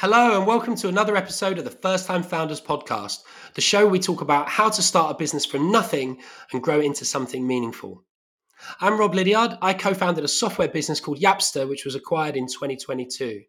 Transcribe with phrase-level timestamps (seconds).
[0.00, 3.20] Hello, and welcome to another episode of the First Time Founders Podcast,
[3.54, 6.20] the show we talk about how to start a business from nothing
[6.52, 8.04] and grow into something meaningful.
[8.78, 9.56] I'm Rob Liddiard.
[9.62, 13.40] I co founded a software business called Yapster, which was acquired in 2022.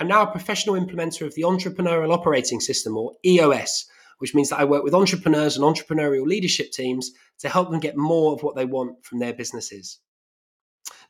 [0.00, 3.86] I'm now a professional implementer of the Entrepreneurial Operating System, or EOS,
[4.18, 7.96] which means that I work with entrepreneurs and entrepreneurial leadership teams to help them get
[7.96, 10.00] more of what they want from their businesses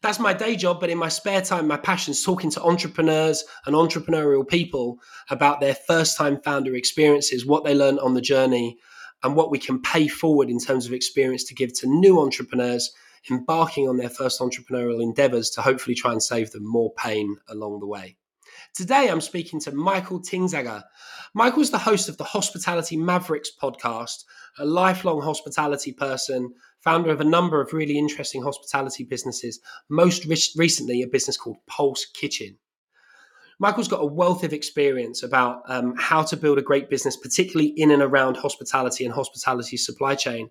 [0.02, 0.80] that's my day job.
[0.80, 4.98] But in my spare time, my passion is talking to entrepreneurs and entrepreneurial people
[5.30, 8.78] about their first time founder experiences, what they learned on the journey,
[9.22, 12.92] and what we can pay forward in terms of experience to give to new entrepreneurs
[13.30, 17.80] embarking on their first entrepreneurial endeavors to hopefully try and save them more pain along
[17.80, 18.16] the way.
[18.74, 20.82] Today, I'm speaking to Michael Tingsager.
[21.34, 24.24] Michael's the host of the Hospitality Mavericks podcast,
[24.58, 26.54] a lifelong hospitality person
[26.88, 29.60] founder of a number of really interesting hospitality businesses,
[29.90, 32.56] most re- recently a business called Pulse Kitchen.
[33.58, 37.74] Michael's got a wealth of experience about um, how to build a great business, particularly
[37.76, 40.48] in and around hospitality and hospitality supply chain,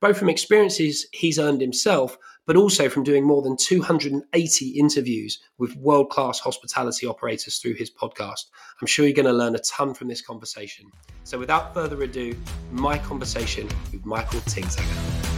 [0.00, 5.76] both from experiences he's earned himself, but also from doing more than 280 interviews with
[5.76, 8.46] world class hospitality operators through his podcast.
[8.80, 10.90] I'm sure you're going to learn a ton from this conversation.
[11.22, 12.36] So, without further ado,
[12.72, 15.35] my conversation with Michael Tingsager.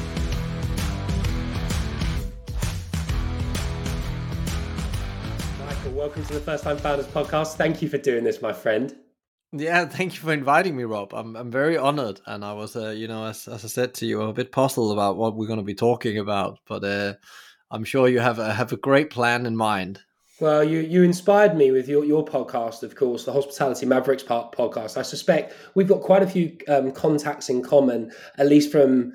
[6.09, 7.57] Welcome to the First Time Founders podcast.
[7.57, 8.97] Thank you for doing this, my friend.
[9.53, 11.13] Yeah, thank you for inviting me, Rob.
[11.13, 14.07] I'm I'm very honored, and I was, uh, you know, as as I said to
[14.07, 17.13] you, I'm a bit puzzled about what we're going to be talking about, but uh,
[17.71, 20.01] I'm sure you have a have a great plan in mind.
[20.41, 24.97] Well, you you inspired me with your your podcast, of course, the Hospitality Mavericks podcast.
[24.97, 29.13] I suspect we've got quite a few um, contacts in common, at least from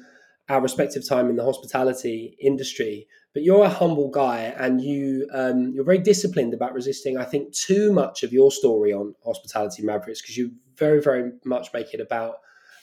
[0.47, 5.71] our respective time in the hospitality industry but you're a humble guy and you um,
[5.73, 10.21] you're very disciplined about resisting i think too much of your story on hospitality mavericks
[10.21, 12.37] because you very very much make it about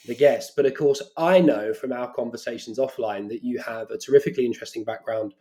[0.07, 0.53] the guest.
[0.55, 4.83] But of course i know from our conversations offline that you have a terrifically interesting
[4.83, 5.33] background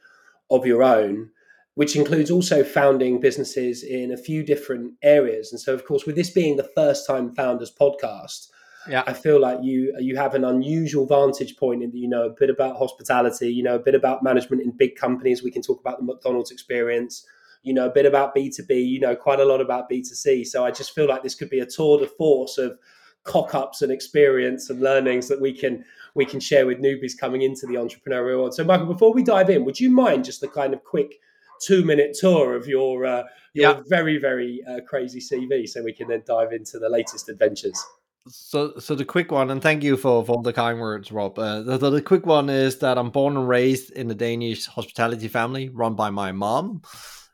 [0.51, 1.31] of your own
[1.75, 5.53] which includes also founding businesses in a few different areas.
[5.53, 8.49] And so of course with this being the first time founders podcast
[8.89, 9.03] yeah.
[9.07, 12.31] I feel like you you have an unusual vantage point in that you know a
[12.31, 15.43] bit about hospitality, you know a bit about management in big companies.
[15.43, 17.27] We can talk about the McDonald's experience,
[17.63, 20.01] you know a bit about B two B, you know quite a lot about B
[20.01, 20.45] two C.
[20.45, 22.79] So I just feel like this could be a tour de force of
[23.25, 27.43] cock ups and experience and learnings that we can we can share with newbies coming
[27.43, 28.55] into the entrepreneurial world.
[28.55, 31.21] So Michael, before we dive in, would you mind just the kind of quick
[31.61, 33.83] two minute tour of your uh, your yeah.
[33.89, 37.85] very very uh, crazy CV so we can then dive into the latest adventures?
[38.33, 41.37] So, so the quick one, and thank you for, for all the kind words, Rob.
[41.39, 45.27] Uh, the, the, quick one is that I'm born and raised in a Danish hospitality
[45.27, 46.83] family run by my mom,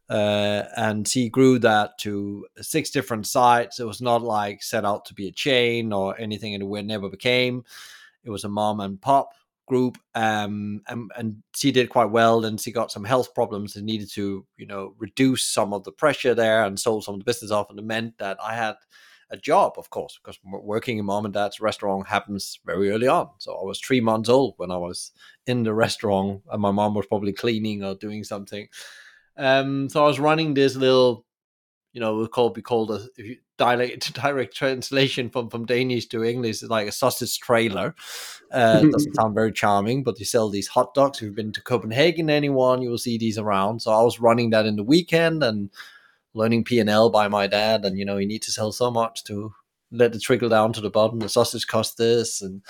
[0.09, 3.79] uh, and she grew that to six different sites.
[3.79, 7.11] It was not like set out to be a chain or anything, and it never
[7.11, 7.65] became.
[8.25, 9.31] It was a mom and pop
[9.67, 12.47] group, um, and and she did quite well.
[12.47, 15.93] And she got some health problems and needed to, you know, reduce some of the
[15.93, 18.77] pressure there and sold some of the business off, and it meant that I had
[19.31, 23.29] a job, of course, because working in mom and dad's restaurant happens very early on.
[23.39, 25.13] So I was three months old when I was
[25.47, 28.69] in the restaurant, and my mom was probably cleaning or doing something.
[29.37, 31.27] Um, so I was running this little,
[31.93, 36.23] you know, call be called a if you direct direct translation from from Danish to
[36.25, 37.95] English, it's like a sausage trailer.
[38.53, 41.19] Uh, doesn't sound very charming, but they sell these hot dogs.
[41.19, 43.83] If you've been to Copenhagen, anyone, you will see these around.
[43.83, 45.71] So I was running that in the weekend and
[46.37, 49.53] learning P&L by my dad and you know you need to sell so much to
[49.91, 51.19] let it trickle down to the bottom.
[51.19, 52.63] The sausage cost this and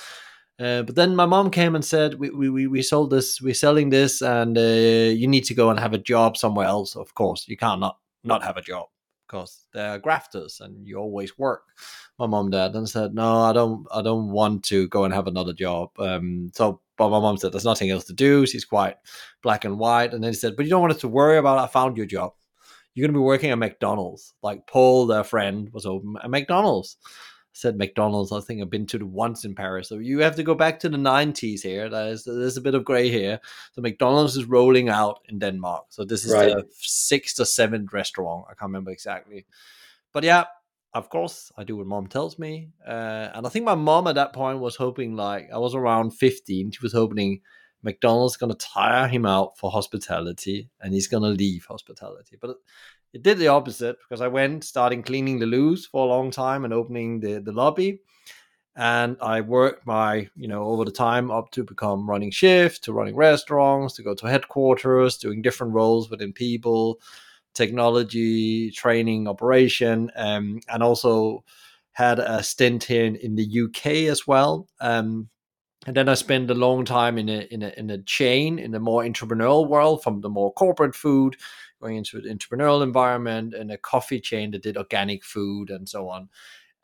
[0.58, 3.90] uh, but then my mom came and said we, we, we sold this we're selling
[3.90, 7.46] this and uh, you need to go and have a job somewhere else of course.
[7.48, 8.86] You can't not not have a job
[9.26, 11.64] because they're grafters and you always work.
[12.18, 15.26] My mom dad and said no i don't i don't want to go and have
[15.26, 15.90] another job.
[15.98, 18.46] Um, so but my mom said there's nothing else to do.
[18.46, 18.96] She's quite
[19.42, 20.14] black and white.
[20.14, 21.62] And then he said but you don't want us to worry about it.
[21.62, 22.32] i found your job
[22.96, 24.32] you're going to be working at McDonald's.
[24.42, 26.96] Like Paul, their friend, was open at McDonald's.
[27.04, 27.10] I
[27.52, 28.32] said McDonald's.
[28.32, 29.90] I think I've been to once in Paris.
[29.90, 31.90] So you have to go back to the 90s here.
[31.90, 33.38] There's, there's a bit of gray here.
[33.72, 35.84] So McDonald's is rolling out in Denmark.
[35.90, 36.48] So this is right.
[36.48, 38.46] the sixth or seventh restaurant.
[38.46, 39.44] I can't remember exactly.
[40.14, 40.44] But yeah,
[40.94, 42.70] of course, I do what mom tells me.
[42.86, 46.12] Uh, and I think my mom at that point was hoping, like, I was around
[46.12, 46.70] 15.
[46.70, 47.42] She was hoping
[47.82, 52.36] McDonald's going to tire him out for hospitality and he's going to leave hospitality.
[52.40, 52.56] But
[53.12, 56.64] it did the opposite because I went starting cleaning the loos for a long time
[56.64, 58.00] and opening the, the lobby.
[58.76, 62.92] And I worked my, you know, over the time up to become running shift, to
[62.92, 67.00] running restaurants, to go to headquarters, doing different roles within people,
[67.54, 71.42] technology training operation, um, and also
[71.92, 74.68] had a stint here in, in the UK as well.
[74.80, 75.30] Um,
[75.86, 78.72] and then I spent a long time in a in a in a chain in
[78.72, 81.36] the more entrepreneurial world, from the more corporate food,
[81.80, 86.08] going into an entrepreneurial environment, and a coffee chain that did organic food and so
[86.08, 86.28] on.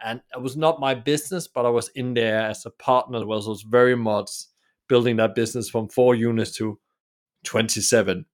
[0.04, 3.26] And it was not my business, but I was in there as a partner.
[3.26, 4.30] Was was very much
[4.88, 6.78] building that business from four units to
[7.44, 8.26] twenty seven,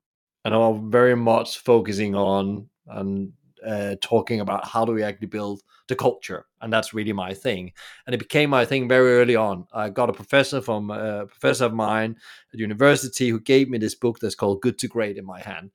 [0.44, 3.32] and I was very much focusing on and
[3.66, 7.72] uh, talking about how do we actually build the culture, and that's really my thing.
[8.06, 9.66] And it became my thing very early on.
[9.72, 12.16] I got a professor from uh, a professor of mine
[12.52, 15.70] at university who gave me this book that's called Good to Great in my hand.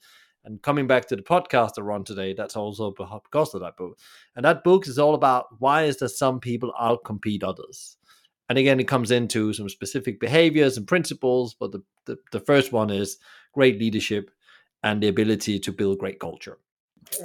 [0.45, 3.97] And coming back to the podcast I run today, that's also because of that book.
[4.35, 7.97] And that book is all about why is that some people outcompete others.
[8.49, 12.73] And again, it comes into some specific behaviors and principles, but the, the, the first
[12.73, 13.17] one is
[13.53, 14.31] great leadership
[14.83, 16.57] and the ability to build great culture.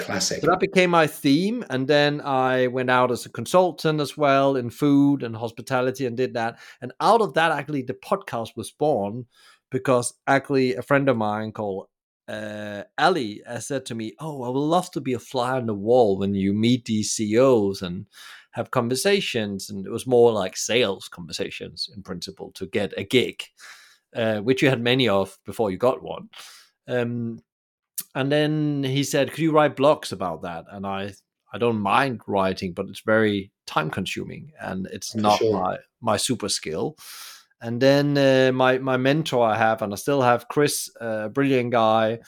[0.01, 0.41] Classic.
[0.41, 1.65] So that became my theme.
[1.71, 6.17] And then I went out as a consultant as well in food and hospitality and
[6.17, 6.59] did that.
[6.81, 9.27] And out of that, actually, the podcast was born
[9.71, 11.87] because actually a friend of mine called
[12.29, 15.67] uh, Ali uh, said to me, Oh, I would love to be a fly on
[15.67, 18.07] the wall when you meet these CEOs and
[18.53, 19.71] have conversations.
[19.71, 23.43] And it was more like sales conversations in principle to get a gig,
[24.15, 26.29] uh, which you had many of before you got one.
[26.87, 27.41] Um,
[28.19, 31.15] and then he said, "Could you write blogs about that?" And I,
[31.53, 35.53] I don't mind writing, but it's very time consuming, and it's For not sure.
[35.53, 36.97] my my super skill.
[37.61, 41.29] And then uh, my my mentor I have, and I still have Chris, a uh,
[41.29, 42.19] brilliant guy,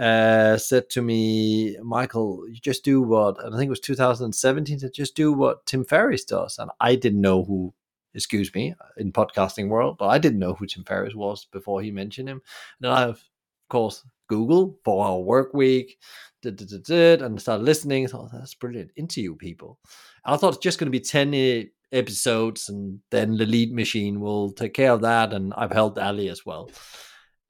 [0.00, 4.78] uh, said to me, Michael, you just do what, and I think it was 2017,
[4.80, 6.58] to just do what Tim Ferriss does.
[6.58, 7.74] And I didn't know who,
[8.14, 11.90] excuse me, in podcasting world, but I didn't know who Tim Ferriss was before he
[11.90, 12.40] mentioned him.
[12.80, 15.98] And I have, of course, Google four hour work week,
[16.44, 18.04] and started listening.
[18.04, 18.92] I thought, that's brilliant.
[18.96, 19.78] Interview people.
[20.24, 24.52] I thought it's just going to be 10 episodes and then the lead machine will
[24.52, 25.32] take care of that.
[25.32, 26.70] And I've helped Ali as well.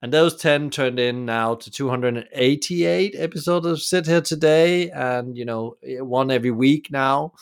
[0.01, 4.91] And those 10 turned in now to 288 episodes of Sit Here Today.
[4.91, 7.33] And, you know, one every week now.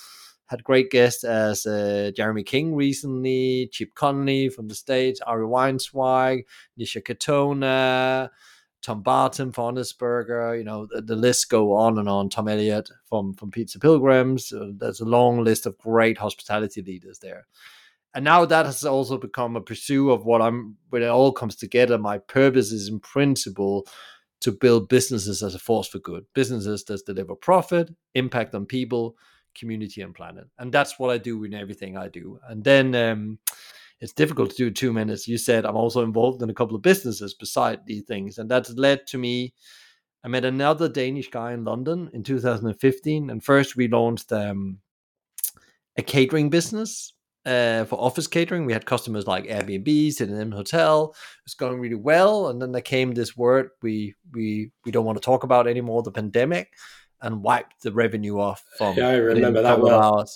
[0.48, 6.44] Had great guests as uh, Jeremy King recently, Chip Conley from the States, Ari Weinzweig,
[6.80, 8.30] Nisha Katona,
[8.86, 12.30] Tom Barton for you know, the, the, list go on and on.
[12.30, 14.54] Tom Elliott from, from Pizza Pilgrims.
[14.54, 17.48] Uh, there's a long list of great hospitality leaders there.
[18.14, 21.56] And now that has also become a pursuit of what I'm, when it all comes
[21.56, 23.88] together, my purpose is in principle
[24.42, 29.18] to build businesses as a force for good, businesses that deliver profit, impact on people,
[29.56, 30.46] community, and planet.
[30.60, 32.40] And that's what I do in everything I do.
[32.48, 33.40] And then, um,
[34.02, 35.28] it's difficult to do two minutes.
[35.28, 38.72] You said I'm also involved in a couple of businesses beside these things, and that's
[38.72, 39.54] led to me.
[40.24, 44.80] I met another Danish guy in London in 2015, and first we launched um,
[45.98, 47.14] a catering business
[47.46, 48.66] uh, for office catering.
[48.66, 51.12] We had customers like Airbnb, in hotel.
[51.12, 55.06] It was going really well, and then there came this word we we we don't
[55.06, 56.74] want to talk about anymore, the pandemic,
[57.22, 58.98] and wiped the revenue off from.
[58.98, 60.28] Yeah, I remember that well.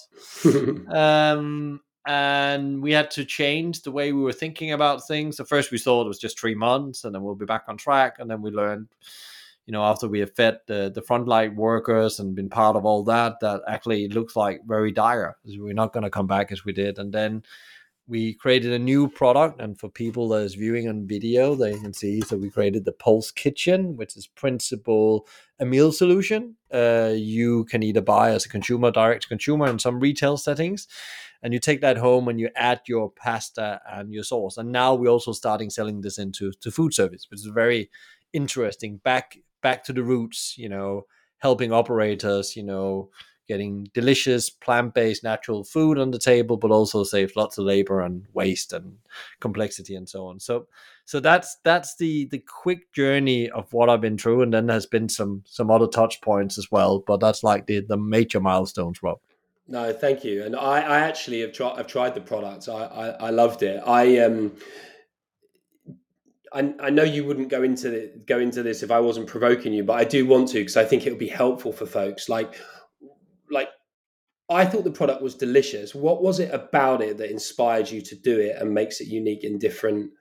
[0.95, 5.39] um, and we had to change the way we were thinking about things.
[5.39, 7.77] At first, we thought it was just three months, and then we'll be back on
[7.77, 8.15] track.
[8.17, 8.87] And then we learned,
[9.67, 13.03] you know, after we have fed the the frontline workers and been part of all
[13.03, 15.37] that, that actually looks like very dire.
[15.45, 16.97] We're not going to come back as we did.
[16.97, 17.43] And then
[18.07, 21.93] we created a new product, and for people that is viewing on video, they can
[21.93, 22.21] see.
[22.21, 25.27] So we created the Pulse Kitchen, which is principal
[25.59, 26.55] a meal solution.
[26.73, 30.87] Uh, you can either buy as a consumer, direct to consumer, in some retail settings
[31.41, 34.57] and you take that home and you add your pasta and your sauce.
[34.57, 37.89] And now we're also starting selling this into to food service, which is very
[38.33, 38.97] interesting.
[38.97, 41.05] Back back to the roots, you know,
[41.39, 43.09] helping operators, you know,
[43.47, 48.25] getting delicious plant-based natural food on the table, but also save lots of labor and
[48.33, 48.95] waste and
[49.39, 50.39] complexity and so on.
[50.39, 50.67] So
[51.05, 54.85] so that's that's the the quick journey of what I've been through, and then there's
[54.85, 56.99] been some some other touch points as well.
[56.99, 59.19] But that's like the the major milestones, Rob.
[59.69, 60.43] No, thank you.
[60.43, 61.77] And I, I actually have tried.
[61.77, 62.67] I've tried the product.
[62.67, 63.81] I, I, I loved it.
[63.85, 64.53] I um,
[66.51, 69.71] I, I know you wouldn't go into the, go into this if I wasn't provoking
[69.71, 72.27] you, but I do want to because I think it would be helpful for folks.
[72.27, 72.59] Like,
[73.51, 73.69] like
[74.49, 75.93] I thought the product was delicious.
[75.93, 79.43] What was it about it that inspired you to do it and makes it unique
[79.43, 80.11] and different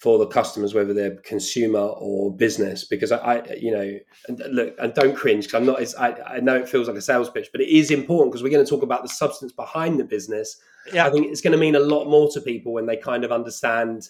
[0.00, 2.84] for the customers, whether they're consumer or business.
[2.84, 5.94] Because I, I you know, and look, and don't cringe because I'm not.
[5.98, 8.50] I, I know it feels like a sales pitch, but it is important because we're
[8.50, 10.56] going to talk about the substance behind the business.
[10.92, 11.06] Yeah.
[11.06, 13.30] I think it's going to mean a lot more to people when they kind of
[13.30, 14.08] understand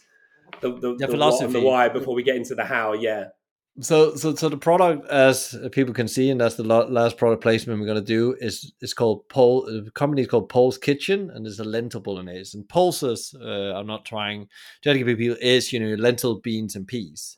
[0.61, 2.93] the the, the, the and the why before we get into the how.
[2.93, 3.27] Yeah.
[3.79, 7.79] So so so the product as people can see and that's the last product placement
[7.79, 11.47] we're going to do is is called pole the company is called pulse kitchen and
[11.47, 12.57] it's a lentil bolognese.
[12.57, 14.49] And pulses uh, i'm not trying
[14.83, 17.37] to give people is you know lentil beans and peas.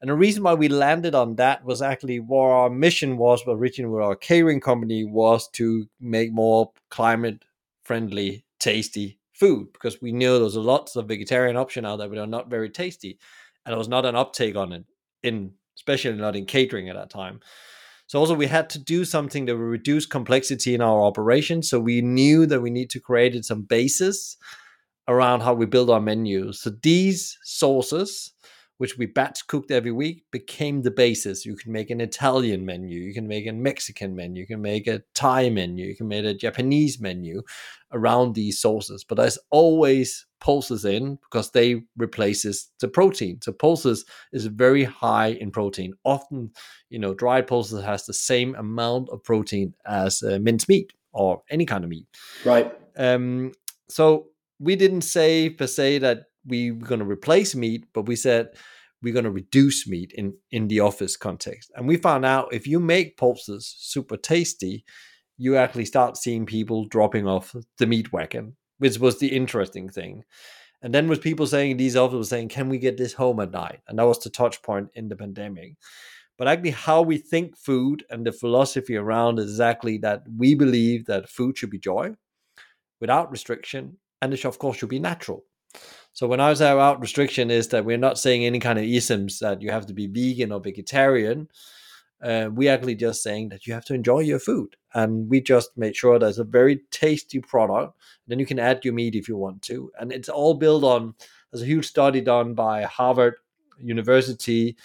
[0.00, 3.92] And the reason why we landed on that was actually what our mission was originally
[3.92, 7.44] with our catering company was to make more climate
[7.82, 12.18] friendly tasty food because we knew there was lots of vegetarian option out there but
[12.18, 13.18] are not very tasty
[13.64, 14.84] and there was not an uptake on it
[15.22, 17.40] in especially not in catering at that time.
[18.08, 21.62] So also we had to do something that would reduce complexity in our operation.
[21.62, 24.36] So we knew that we need to create some basis
[25.06, 26.60] around how we build our menus.
[26.62, 28.32] So these sauces
[28.78, 31.44] which we batch cooked every week, became the basis.
[31.44, 34.86] You can make an Italian menu, you can make a Mexican menu, you can make
[34.86, 37.42] a Thai menu, you can make a Japanese menu
[37.92, 39.04] around these sauces.
[39.04, 43.40] But there's always pulses in because they replaces the protein.
[43.42, 45.94] So pulses is very high in protein.
[46.04, 46.52] Often,
[46.88, 51.42] you know, dried pulses has the same amount of protein as uh, minced meat or
[51.50, 52.06] any kind of meat.
[52.44, 52.72] Right.
[52.96, 53.52] Um.
[53.88, 54.28] So
[54.60, 58.48] we didn't say per se that we were going to replace meat, but we said
[59.02, 61.70] we're going to reduce meat in in the office context.
[61.76, 64.84] And we found out if you make pulses super tasty,
[65.36, 70.24] you actually start seeing people dropping off the meat wagon, which was the interesting thing.
[70.82, 73.80] And then was people saying these officers saying, "Can we get this home at night?"
[73.86, 75.76] And that was the touch point in the pandemic.
[76.36, 81.06] But actually, how we think food and the philosophy around is exactly that we believe
[81.06, 82.14] that food should be joy,
[83.00, 85.44] without restriction, and it, of course, should be natural.
[86.18, 89.38] So when I say out restriction is that we're not saying any kind of isms
[89.38, 91.46] that you have to be vegan or vegetarian.
[92.20, 95.70] Uh, we actually just saying that you have to enjoy your food, and we just
[95.76, 97.96] made sure there's a very tasty product.
[98.26, 101.14] Then you can add your meat if you want to, and it's all built on.
[101.52, 103.34] There's a huge study done by Harvard
[103.78, 104.76] University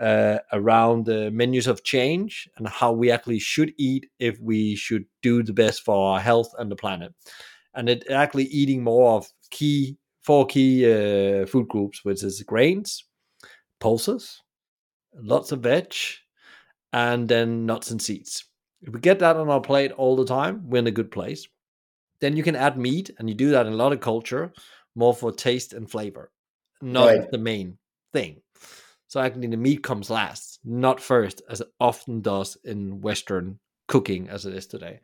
[0.00, 5.06] uh, around the menus of change and how we actually should eat if we should
[5.20, 7.12] do the best for our health and the planet.
[7.74, 13.04] And it actually eating more of key four key uh, food groups, which is grains,
[13.78, 14.42] pulses,
[15.14, 15.94] lots of veg,
[16.92, 18.44] and then nuts and seeds.
[18.82, 21.46] If we get that on our plate all the time, we're in a good place.
[22.20, 24.52] Then you can add meat, and you do that in a lot of culture,
[24.96, 26.32] more for taste and flavor,
[26.82, 27.30] not right.
[27.30, 27.78] the main
[28.12, 28.40] thing.
[29.06, 34.28] So actually, the meat comes last, not first, as it often does in Western cooking
[34.28, 35.00] as it is today.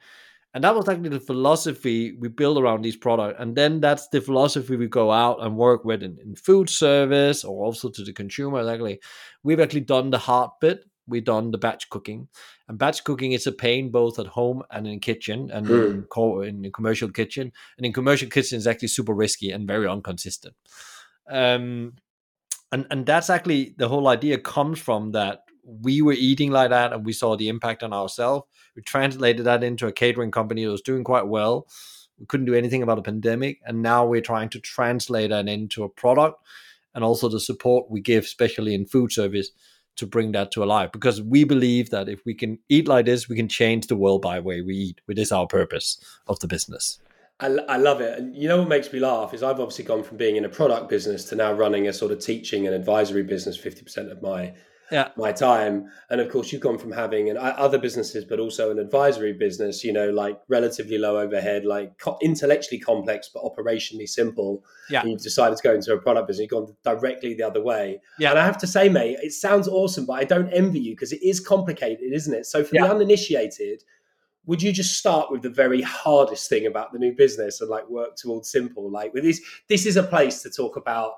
[0.54, 3.38] And that was actually the philosophy we build around these products.
[3.40, 7.42] And then that's the philosophy we go out and work with in, in food service
[7.42, 8.68] or also to the consumer.
[8.68, 9.00] Actually,
[9.42, 10.84] we've actually done the hard bit.
[11.08, 12.28] We've done the batch cooking,
[12.68, 15.90] and batch cooking is a pain both at home and in kitchen and mm.
[15.90, 17.50] in, co- in commercial kitchen.
[17.76, 20.54] And in commercial kitchen, is actually super risky and very inconsistent.
[21.28, 21.94] Um,
[22.70, 26.92] and and that's actually the whole idea comes from that we were eating like that
[26.92, 28.46] and we saw the impact on ourselves.
[28.74, 31.66] We translated that into a catering company that was doing quite well.
[32.18, 33.60] We couldn't do anything about a pandemic.
[33.64, 36.40] And now we're trying to translate that into a product
[36.94, 39.50] and also the support we give, especially in food service,
[39.96, 40.90] to bring that to life.
[40.92, 44.22] Because we believe that if we can eat like this, we can change the world
[44.22, 46.98] by the way we eat, which is our purpose of the business.
[47.40, 48.18] I, I love it.
[48.18, 50.48] And you know what makes me laugh is I've obviously gone from being in a
[50.48, 54.54] product business to now running a sort of teaching and advisory business 50% of my
[54.90, 55.08] yeah.
[55.16, 55.90] my time.
[56.10, 59.84] And of course, you've gone from having an, other businesses, but also an advisory business.
[59.84, 64.64] You know, like relatively low overhead, like co- intellectually complex but operationally simple.
[64.90, 65.00] Yeah.
[65.00, 66.42] And you've decided to go into a product business.
[66.42, 68.00] You've gone directly the other way.
[68.18, 68.30] Yeah.
[68.30, 71.12] And I have to say, mate, it sounds awesome, but I don't envy you because
[71.12, 72.46] it is complicated, isn't it?
[72.46, 72.86] So for yeah.
[72.86, 73.82] the uninitiated.
[74.46, 77.88] Would you just start with the very hardest thing about the new business and like
[77.88, 78.90] work towards simple?
[78.90, 81.12] Like with this, this is a place to talk about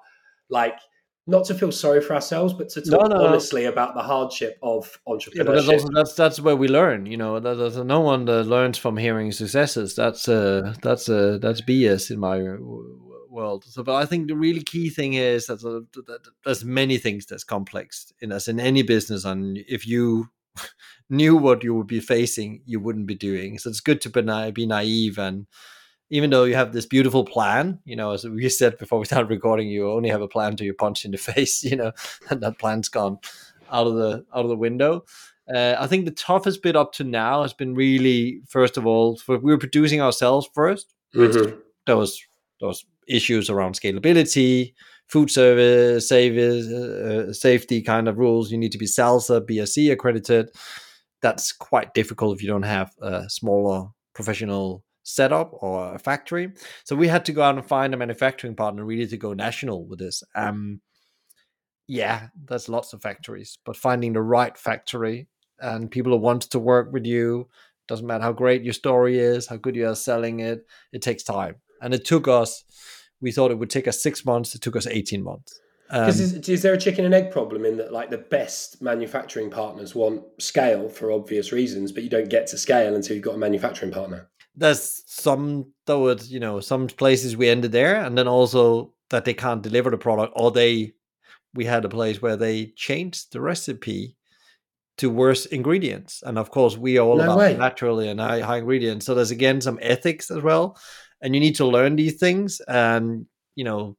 [0.51, 0.79] like
[1.27, 3.71] not to feel sorry for ourselves, but to talk no, no, honestly no.
[3.71, 5.37] about the hardship of entrepreneurship.
[5.37, 7.07] Yeah, that's, also, that's that's where we learn.
[7.07, 9.95] You know, there's no one that learns from hearing successes.
[9.95, 12.57] That's uh, that's uh, that's BS in my
[13.31, 13.65] world.
[13.65, 17.45] So, but I think the really key thing is that, that there's many things that's
[17.45, 20.29] complex in us in any business, and if you
[21.11, 23.59] knew what you would be facing, you wouldn't be doing.
[23.59, 25.47] So it's good to be, na- be naive and
[26.15, 29.29] even though you have this beautiful plan, you know, as we said before we started
[29.29, 31.91] recording, you only have a plan to you punch in the face, you know,
[32.31, 33.19] and that plan's gone
[33.73, 35.05] out of the out of the window.
[35.53, 39.17] Uh, I think the toughest bit up to now has been really, first of all,
[39.17, 41.59] for, we were producing ourselves 1st mm-hmm.
[41.87, 42.19] There was
[42.61, 44.73] those issues around scalability,
[45.09, 48.51] food service, service uh, safety kind of rules.
[48.51, 50.49] You need to be SALSA, BSC accredited.
[51.21, 56.53] That's quite difficult if you don't have a smaller professional setup or a factory.
[56.85, 59.87] So we had to go out and find a manufacturing partner really to go national
[59.87, 60.25] with this.
[60.35, 60.81] Um,
[61.87, 65.29] yeah, there's lots of factories, but finding the right factory
[65.61, 67.49] and people who want to work with you
[67.87, 71.23] doesn't matter how great your story is, how good you are selling it, it takes
[71.23, 71.57] time.
[71.83, 72.65] And it took us,
[73.21, 75.61] we thought it would take us six months, it took us 18 months.
[75.91, 79.51] Um, is, is, there a chicken and egg problem in that, like the best manufacturing
[79.51, 83.35] partners want scale for obvious reasons, but you don't get to scale until you've got
[83.35, 84.31] a manufacturing partner?
[84.57, 89.25] There's some, though, it, you know, some places we ended there, and then also that
[89.25, 90.93] they can't deliver the product, or they,
[91.55, 94.17] we had a place where they changed the recipe
[94.99, 96.23] to worse ingredients.
[96.25, 97.57] And of course, we are all no about way.
[97.57, 99.07] naturally and high, high ingredients.
[99.07, 100.79] So there's again some ethics as well.
[101.21, 103.97] And you need to learn these things and, you know,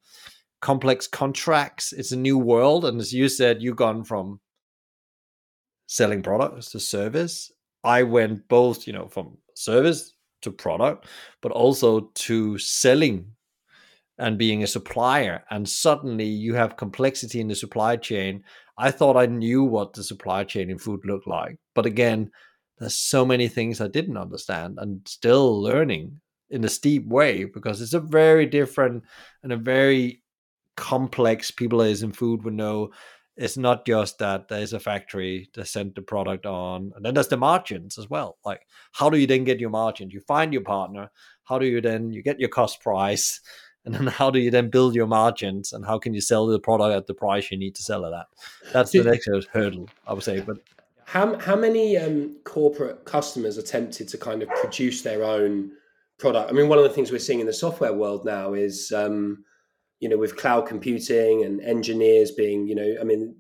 [0.62, 1.92] complex contracts.
[1.92, 2.86] It's a new world.
[2.86, 4.40] And as you said, you've gone from
[5.88, 7.52] selling products to service.
[7.84, 10.15] I went both, you know, from service
[10.46, 11.06] to product,
[11.42, 13.28] but also to selling
[14.18, 15.44] and being a supplier.
[15.52, 18.44] And suddenly you have complexity in the supply chain
[18.78, 21.58] I thought I knew what the supply chain in food looked like.
[21.74, 22.32] But again,
[22.78, 27.82] there's so many things I didn't understand and still learning in a steep way because
[27.82, 29.04] it's a very different
[29.44, 30.22] and a very
[30.75, 32.92] complex people is in food would know
[33.38, 37.27] it's not just that there's a factory to send the product on and then there's
[37.27, 38.38] the margins as well.
[38.46, 38.62] Like
[38.94, 40.13] how do you then get your margins?
[40.13, 41.12] You find your partner
[41.44, 43.42] how do you then you get your cost price
[43.86, 46.60] and then how do you then build your margins and how can you sell the
[46.60, 48.25] product at the price you need to sell it at?
[48.74, 50.58] That's the next hurdle i would say but
[51.08, 55.72] how, how many um, corporate customers are tempted to kind of produce their own
[56.18, 56.50] product?
[56.50, 59.46] I mean one of the things we're seeing in the software world now is um,
[60.00, 63.36] you know with cloud computing and engineers being you know i mean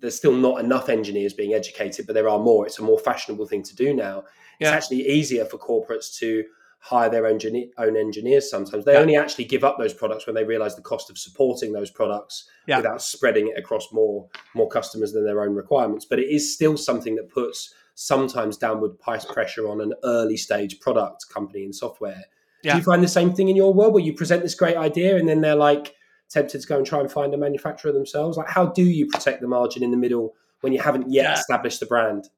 [0.00, 3.46] there's still not enough engineers being educated but there are more it's a more fashionable
[3.46, 4.24] thing to do now
[4.58, 4.68] yeah.
[4.68, 6.44] it's actually easier for corporates to
[6.80, 8.84] hire their engineer, own engineers sometimes.
[8.84, 9.00] They yeah.
[9.00, 12.48] only actually give up those products when they realize the cost of supporting those products
[12.66, 12.78] yeah.
[12.78, 16.06] without spreading it across more more customers than their own requirements.
[16.06, 20.80] But it is still something that puts sometimes downward price pressure on an early stage
[20.80, 22.24] product company in software.
[22.62, 22.72] Yeah.
[22.72, 25.16] Do you find the same thing in your world where you present this great idea
[25.16, 25.94] and then they're like
[26.28, 28.36] tempted to go and try and find a manufacturer themselves?
[28.36, 31.80] Like how do you protect the margin in the middle when you haven't yet established
[31.80, 32.28] the brand?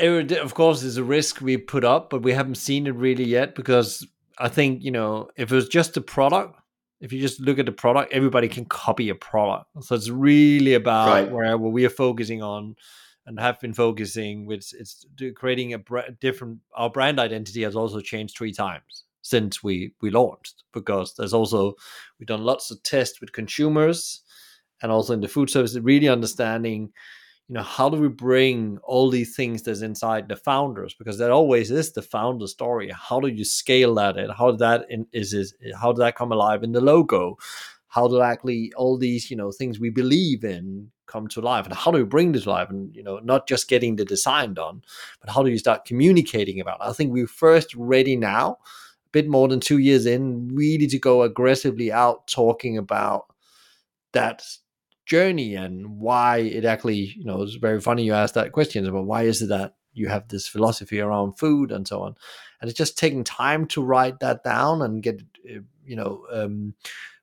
[0.00, 3.24] it, of course is a risk we put up, but we haven't seen it really
[3.24, 4.06] yet because
[4.38, 6.58] I think you know if it was just a product,
[7.00, 9.66] if you just look at the product, everybody can copy a product.
[9.80, 11.30] So it's really about right.
[11.30, 12.76] where, where we are focusing on
[13.26, 15.80] and have been focusing with it's creating a
[16.20, 16.60] different.
[16.74, 21.74] Our brand identity has also changed three times since we we launched because there's also
[22.18, 24.22] we've done lots of tests with consumers
[24.82, 26.92] and also in the food service, really understanding
[27.50, 30.94] you know how do we bring all these things that's inside the founders?
[30.94, 32.92] Because that always is the founder story.
[32.94, 36.30] How do you scale that and how that in, is, is how did that come
[36.30, 37.38] alive in the logo?
[37.88, 41.66] How do actually all these you know things we believe in come to life?
[41.66, 42.70] And how do we bring this life?
[42.70, 44.82] And you know not just getting the design done
[45.20, 46.86] but how do you start communicating about it?
[46.88, 48.58] I think we're first ready now
[49.12, 53.26] bit more than two years in really to go aggressively out talking about
[54.12, 54.42] that
[55.06, 59.06] journey and why it actually, you know, it's very funny you asked that question about
[59.06, 62.14] why is it that you have this philosophy around food and so on.
[62.60, 66.74] And it's just taking time to write that down and get, eh, you know, um,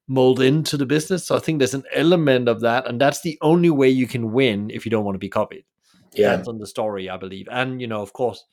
[0.07, 1.25] mold into the business.
[1.25, 2.87] So I think there's an element of that.
[2.87, 5.63] And that's the only way you can win if you don't want to be copied.
[6.13, 6.35] Yeah.
[6.35, 7.47] That's on the story, I believe.
[7.51, 8.43] And, you know, of course,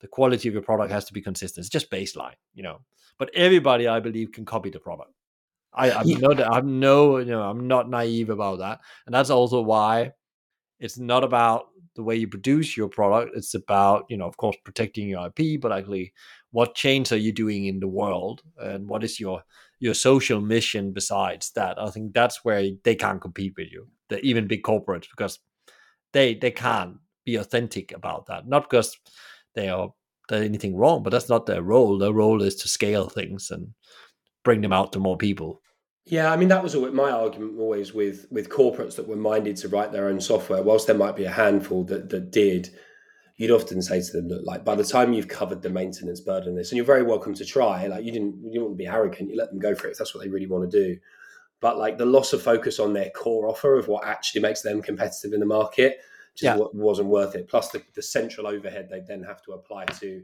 [0.00, 1.64] the quality of your product has to be consistent.
[1.64, 2.80] It's just baseline, you know.
[3.18, 5.12] But everybody, I believe, can copy the product.
[5.72, 6.18] I, I'm yeah.
[6.18, 10.12] no, I'm no, you know, I'm not naive about that, and that's also why
[10.80, 13.36] it's not about the way you produce your product.
[13.36, 16.12] It's about, you know, of course, protecting your IP, but actually,
[16.52, 19.42] what change are you doing in the world, and what is your
[19.80, 21.80] your social mission besides that?
[21.80, 25.40] I think that's where they can't compete with you, the even big corporates, because
[26.12, 28.46] they they can't be authentic about that.
[28.46, 28.96] Not because
[29.54, 29.90] they are
[30.28, 31.98] there's anything wrong, but that's not their role.
[31.98, 33.68] Their role is to scale things and
[34.44, 35.62] bring them out to more people.
[36.04, 39.56] Yeah, I mean that was always, my argument always with with corporates that were minded
[39.58, 40.62] to write their own software.
[40.62, 42.70] Whilst there might be a handful that that did,
[43.36, 46.54] you'd often say to them, "Look, like by the time you've covered the maintenance burden
[46.54, 47.86] this, and you're very welcome to try.
[47.86, 49.30] Like you didn't you didn't want to be arrogant.
[49.30, 50.98] You let them go for it if that's what they really want to do.
[51.60, 54.80] But like the loss of focus on their core offer of what actually makes them
[54.80, 55.98] competitive in the market
[56.38, 56.66] just yeah.
[56.72, 57.48] wasn't worth it.
[57.48, 60.22] Plus the, the central overhead they then have to apply to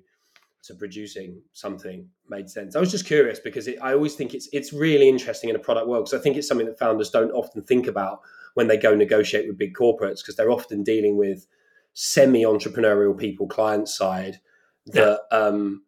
[0.64, 2.74] to producing something made sense.
[2.74, 5.59] I was just curious because it, I always think it's it's really interesting in a
[5.59, 8.20] product world because I think it's something that founders don't often think about
[8.55, 11.46] when they go negotiate with big corporates because they're often dealing with
[11.92, 14.40] semi-entrepreneurial people client side
[14.87, 15.38] that yeah.
[15.38, 15.83] um,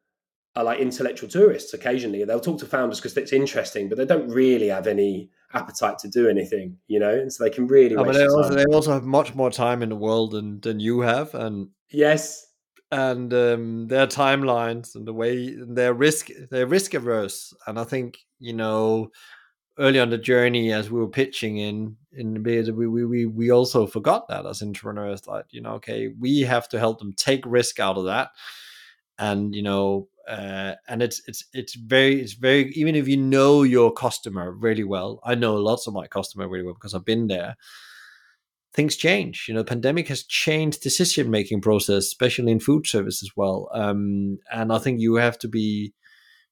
[0.55, 2.25] are like intellectual tourists occasionally.
[2.25, 6.09] They'll talk to founders because it's interesting, but they don't really have any appetite to
[6.09, 7.97] do anything, you know, and so they can really.
[7.97, 10.81] Oh, but they also, they also have much more time in the world than than
[10.81, 12.47] you have, and yes,
[12.91, 18.19] and um, their timelines and the way their risk they're risk averse, and I think
[18.39, 19.11] you know
[19.79, 23.51] early on the journey as we were pitching in in the bid, we, we we
[23.51, 27.45] also forgot that as entrepreneurs, like you know, okay, we have to help them take
[27.47, 28.31] risk out of that,
[29.19, 33.63] and you know, uh, and it's it's it's very it's very even if you know
[33.63, 37.27] your customer really well, I know lots of my customer really well because I've been
[37.29, 37.57] there.
[38.75, 39.61] Things change, you know.
[39.61, 43.71] the Pandemic has changed decision making process, especially in food service as well.
[43.73, 45.95] Um, and I think you have to be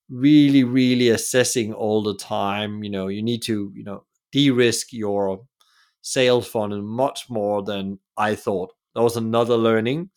[0.09, 5.41] really really assessing all the time you know you need to you know de-risk your
[6.03, 10.11] sales funnel much more than i thought that was another learning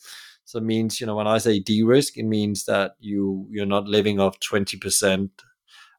[0.47, 3.85] so it means you know when i say de-risk it means that you you're not
[3.85, 5.29] living off 20%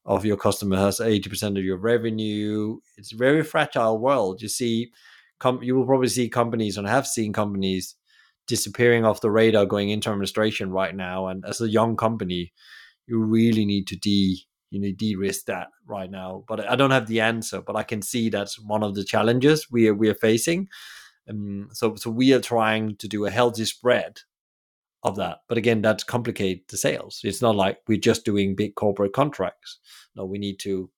[0.08, 2.78] of your customer has 80% of your revenue.
[2.96, 4.40] It's a very fragile world.
[4.40, 4.90] You see
[5.38, 7.94] com- you will probably see companies and have seen companies
[8.46, 11.26] disappearing off the radar going into administration right now.
[11.26, 12.52] And as a young company
[13.06, 16.44] you really need to de you know de-risk that right now.
[16.48, 19.70] But i don't have the answer but i can see that's one of the challenges
[19.70, 20.68] we are we are facing.
[21.28, 24.20] Um, so so we are trying to do a healthy spread
[25.04, 28.74] of that but again that's complicate the sales it's not like we're just doing big
[28.74, 29.78] corporate contracts
[30.16, 30.90] no we need to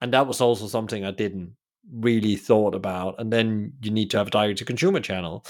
[0.00, 1.54] and that was also something i didn't
[1.92, 5.44] really thought about and then you need to have a direct to consumer channel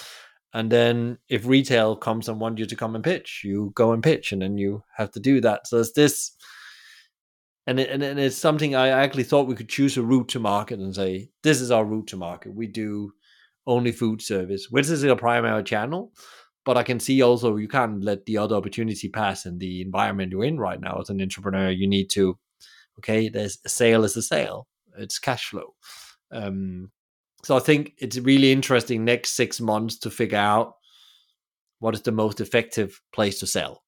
[0.54, 4.02] and then if retail comes and want you to come and pitch, you go and
[4.02, 5.66] pitch, and then you have to do that.
[5.66, 6.30] So it's this,
[7.66, 10.78] and it, and it's something I actually thought we could choose a route to market
[10.78, 12.54] and say this is our route to market.
[12.54, 13.12] We do
[13.66, 16.12] only food service, which is a primary channel.
[16.64, 20.32] But I can see also you can't let the other opportunity pass in the environment
[20.32, 21.70] you're in right now as an entrepreneur.
[21.70, 22.38] You need to,
[22.98, 24.66] okay, there's a sale is a sale.
[24.96, 25.74] It's cash flow.
[26.32, 26.90] Um,
[27.42, 30.74] so I think it's really interesting next six months to figure out
[31.80, 33.82] what is the most effective place to sell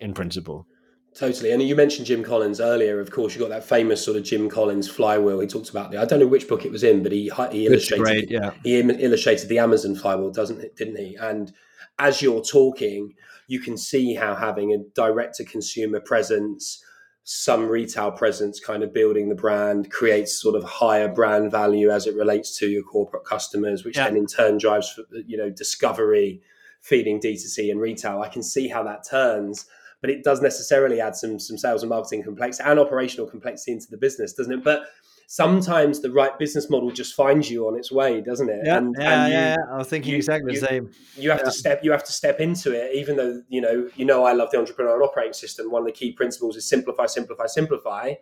[0.00, 0.66] in principle.
[1.14, 1.52] Totally.
[1.52, 3.00] And you mentioned Jim Collins earlier.
[3.00, 5.40] Of course, you got that famous sort of Jim Collins flywheel.
[5.40, 5.98] He talks about the.
[5.98, 8.02] I don't know which book it was in, but he he illustrated.
[8.02, 8.50] Great, yeah.
[8.64, 10.76] He illustrated the Amazon flywheel, doesn't it?
[10.76, 11.16] Didn't he?
[11.16, 11.52] And
[11.98, 13.14] as you're talking,
[13.48, 16.82] you can see how having a direct to consumer presence,
[17.28, 22.06] some retail presence kind of building the brand creates sort of higher brand value as
[22.06, 24.04] it relates to your corporate customers which yeah.
[24.04, 26.40] then in turn drives you know discovery
[26.82, 29.66] feeding d2c and retail i can see how that turns
[30.00, 33.88] but it does necessarily add some some sales and marketing complexity and operational complexity into
[33.90, 34.84] the business doesn't it but
[35.26, 38.60] sometimes the right business model just finds you on its way, doesn't it?
[38.64, 39.56] Yeah, and, yeah, and you, yeah.
[39.70, 40.90] I was thinking you, exactly you, the same.
[41.16, 41.44] You have yeah.
[41.44, 41.80] to step.
[41.84, 43.88] You have to step into it, even though you know.
[43.96, 45.70] You know, I love the entrepreneurial operating system.
[45.70, 48.14] One of the key principles is simplify, simplify, simplify,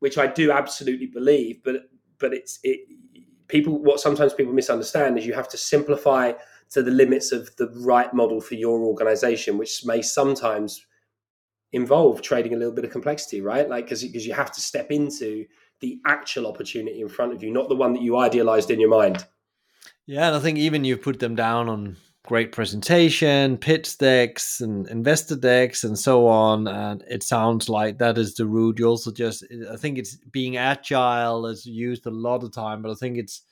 [0.00, 1.62] which I do absolutely believe.
[1.64, 2.80] But but it's it.
[3.46, 6.32] People, what sometimes people misunderstand is you have to simplify
[6.70, 10.86] to the limits of the right model for your organization, which may sometimes
[11.72, 13.68] involve trading a little bit of complexity, right?
[13.68, 15.44] Like because because you have to step into
[15.80, 18.88] the actual opportunity in front of you, not the one that you idealized in your
[18.88, 19.26] mind.
[20.06, 24.88] Yeah, and I think even you put them down on great presentation, pitch decks, and
[24.88, 26.66] investor decks, and so on.
[26.66, 28.78] And it sounds like that is the route.
[28.78, 32.90] You also just, I think it's being agile is used a lot of time, but
[32.90, 33.42] I think it's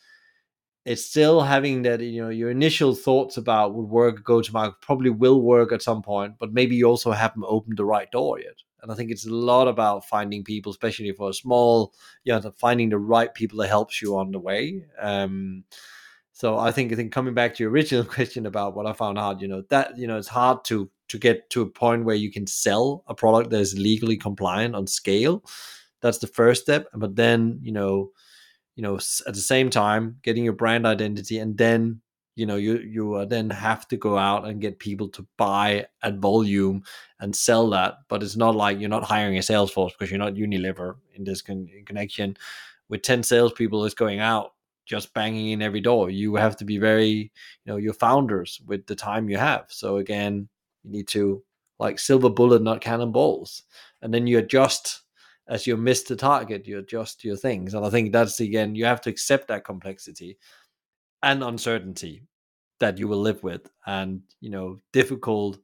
[0.85, 4.81] it's still having that you know your initial thoughts about would work go to market
[4.81, 8.41] probably will work at some point but maybe you also haven't opened the right door
[8.41, 12.33] yet and I think it's a lot about finding people, especially for a small, you
[12.33, 14.85] know, finding the right people that helps you on the way.
[15.01, 15.65] Um,
[16.33, 19.19] so I think I think coming back to your original question about what I found
[19.19, 22.17] hard, you know, that you know it's hard to to get to a point where
[22.17, 25.45] you can sell a product that is legally compliant on scale.
[26.01, 28.11] That's the first step, but then you know,
[28.75, 32.01] you know, at the same time, getting your brand identity and then
[32.35, 35.87] you know you you uh, then have to go out and get people to buy
[36.03, 36.83] at volume
[37.21, 40.19] and sell that but it's not like you're not hiring a sales force because you're
[40.19, 42.37] not unilever in this con- connection.
[42.89, 44.53] With 10 salespeople is going out
[44.85, 47.09] just banging in every door you have to be very
[47.65, 49.67] you know your founders with the time you have.
[49.69, 50.49] So again
[50.85, 51.43] you need to
[51.79, 53.63] like silver bullet not cannonballs.
[54.01, 55.03] And then you adjust
[55.49, 57.75] as you miss the target you adjust your things.
[57.75, 60.39] And i think that's again you have to accept that complexity
[61.23, 62.23] and uncertainty
[62.81, 65.59] that you will live with and you know difficult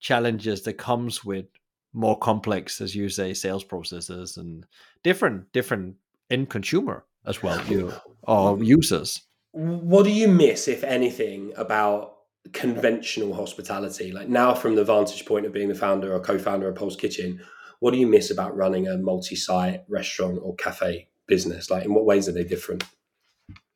[0.00, 1.46] challenges that comes with
[1.92, 4.66] more complex as you say sales processes and
[5.02, 5.96] different different
[6.30, 12.14] end consumer as well you or users what do you miss if anything about
[12.52, 16.74] conventional hospitality like now from the vantage point of being the founder or co-founder of
[16.74, 17.40] pulse kitchen
[17.80, 21.70] what do you miss about running a multi-site restaurant or cafe business?
[21.70, 22.84] Like, in what ways are they different?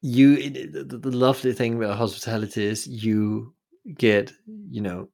[0.03, 3.55] You, the, the lovely thing about hospitality is you
[3.97, 4.33] get,
[4.69, 5.09] you know,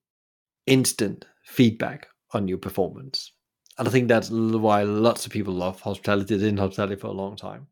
[0.66, 3.32] instant feedback on your performance.
[3.78, 7.36] And I think that's why lots of people love hospitality, in hospitality for a long
[7.36, 7.66] time.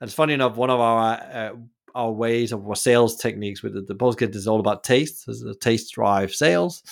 [0.00, 1.52] And it's funny enough, one of our uh,
[1.94, 5.24] our ways of our sales techniques with the, the Postkit is all about taste.
[5.26, 6.82] It's a taste drive sales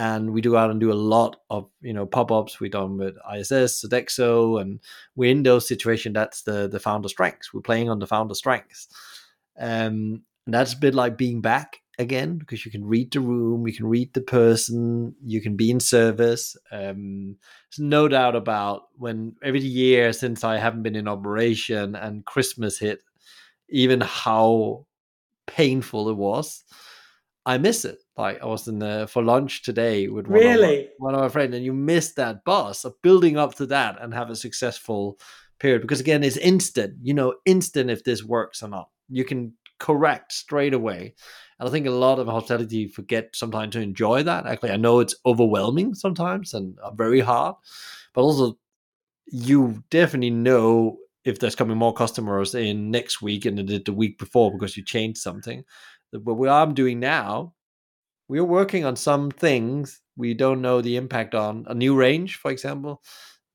[0.00, 2.58] and we do out and do a lot of you know pop-ups.
[2.58, 4.80] We've done with iss sodexo and
[5.14, 8.88] we're in those situations that's the the founder strengths we're playing on the founder strengths
[9.58, 13.66] um and that's a bit like being back again because you can read the room
[13.66, 16.56] you can read the person you can be in service.
[16.72, 17.36] Um
[17.70, 22.78] there's no doubt about when every year since i haven't been in operation and christmas
[22.78, 23.00] hit
[23.68, 24.86] even how
[25.46, 26.64] painful it was
[27.46, 27.98] I miss it.
[28.16, 30.80] Like I was in the, for lunch today with one, really?
[30.80, 33.66] of my, one of my friends, and you miss that buzz of building up to
[33.66, 35.18] that and have a successful
[35.58, 36.96] period because again, it's instant.
[37.02, 38.88] You know, instant if this works or not.
[39.08, 41.14] You can correct straight away.
[41.58, 44.46] And I think a lot of hospitality forget sometimes to enjoy that.
[44.46, 47.56] Actually, I know it's overwhelming sometimes and uh, very hard,
[48.14, 48.58] but also
[49.26, 54.18] you definitely know if there's coming more customers in next week and the, the week
[54.18, 55.64] before because you changed something
[56.12, 57.54] what we are doing now,
[58.28, 62.50] we're working on some things we don't know the impact on a new range, for
[62.50, 63.02] example,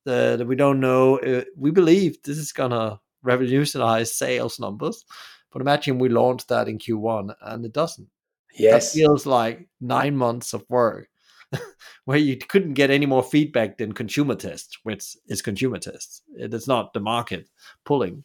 [0.07, 1.19] uh, that we don't know.
[1.19, 5.05] Uh, we believe this is gonna revolutionize sales numbers,
[5.51, 8.07] but imagine we launched that in Q1 and it doesn't.
[8.57, 11.09] Yes, that feels like nine months of work.
[12.05, 16.21] where you couldn't get any more feedback than consumer tests, which is consumer tests.
[16.37, 17.47] It is not the market
[17.85, 18.23] pulling.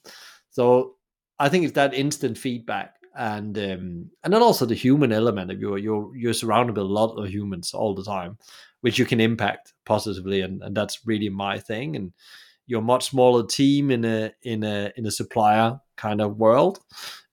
[0.50, 0.96] So
[1.38, 5.60] I think it's that instant feedback and um, and then also the human element of
[5.60, 8.38] you you're you're surrounded with a lot of humans all the time
[8.80, 11.96] which you can impact positively and, and that's really my thing.
[11.96, 12.12] And
[12.66, 16.78] you're a much smaller team in a in a in a supplier kind of world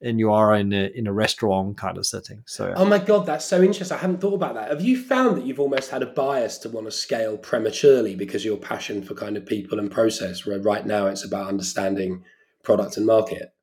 [0.02, 2.44] and you are in a in a restaurant kind of setting.
[2.48, 2.74] So yeah.
[2.76, 3.96] oh my god that's so interesting.
[3.96, 4.70] I hadn't thought about that.
[4.70, 8.44] Have you found that you've almost had a bias to want to scale prematurely because
[8.44, 12.24] your passion for kind of people and process where right now it's about understanding
[12.64, 13.54] product and market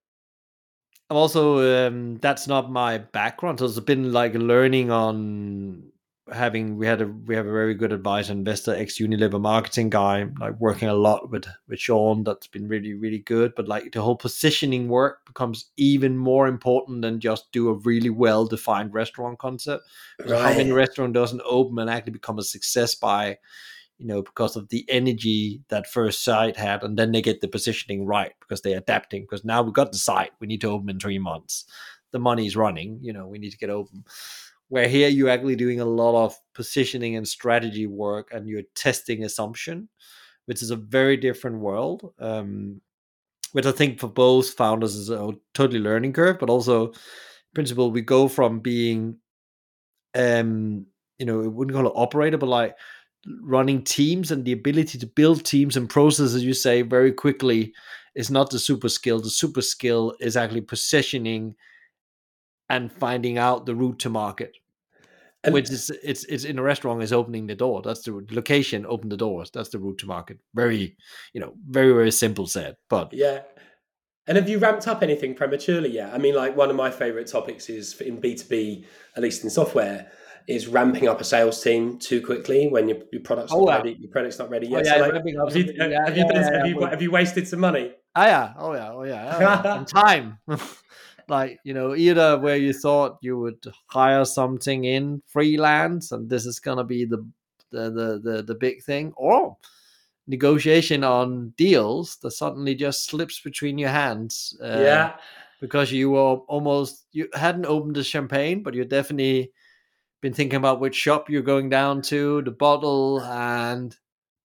[1.11, 3.59] also um, that's not my background.
[3.59, 5.93] So it's been like learning on
[6.33, 10.27] having we had a we have a very good advisor investor ex Unilever marketing guy
[10.41, 14.01] like working a lot with with Sean that's been really really good but like the
[14.01, 19.39] whole positioning work becomes even more important than just do a really well defined restaurant
[19.39, 19.83] concept
[20.27, 20.41] right.
[20.41, 23.37] how many restaurant doesn't open and actually become a success by
[23.99, 27.49] you know, because of the energy that first site had, and then they get the
[27.49, 29.23] positioning right because they're adapting.
[29.23, 31.65] Because now we've got the site, we need to open in three months.
[32.13, 34.05] The money's running, you know, we need to get open.
[34.69, 39.25] Where here you're actually doing a lot of positioning and strategy work, and you're testing
[39.25, 39.89] assumption,
[40.47, 42.13] which is a very different world.
[42.19, 42.81] Um,
[43.53, 46.93] which I think for both founders is a totally learning curve, but also
[47.55, 49.19] principle we go from being
[50.17, 50.87] um
[51.19, 52.77] you know, we wouldn't call it operator, but like
[53.43, 57.73] running teams and the ability to build teams and processes you say very quickly
[58.15, 59.21] is not the super skill.
[59.21, 61.55] The super skill is actually positioning
[62.69, 64.55] and finding out the route to market
[65.45, 67.83] and which is it's it's in a restaurant is opening the door.
[67.83, 69.51] That's the location open the doors.
[69.53, 70.39] That's the route to market.
[70.55, 70.97] Very
[71.33, 73.43] you know very very simple said but yeah.
[74.27, 76.15] And have you ramped up anything prematurely yet?
[76.15, 78.85] I mean like one of my favorite topics is in b2b
[79.17, 80.11] at least in software
[80.47, 83.97] is ramping up a sales team too quickly when your, your product's oh, not ready.
[83.99, 84.87] Your product's not ready yet.
[84.87, 87.93] have, you, wasted some money?
[88.15, 89.79] Oh yeah, oh yeah, oh yeah, oh, yeah.
[89.79, 90.39] and time.
[91.29, 96.47] like you know, either where you thought you would hire something in freelance, and this
[96.47, 97.27] is gonna be the
[97.71, 99.57] the the the, the big thing, or
[100.27, 104.57] negotiation on deals that suddenly just slips between your hands.
[104.63, 105.17] Uh, yeah,
[105.61, 109.51] because you were almost you hadn't opened the champagne, but you're definitely
[110.25, 113.95] been thinking about which shop you're going down to, the bottle, and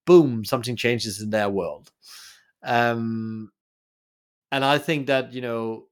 [0.05, 1.89] boom, something changes in their world.
[2.63, 3.49] Um,
[4.51, 5.85] and I think that you know,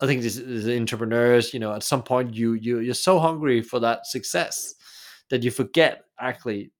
[0.00, 1.54] I think this is entrepreneurs.
[1.54, 4.74] You know, at some point you you you're so hungry for that success
[5.30, 6.72] that you forget actually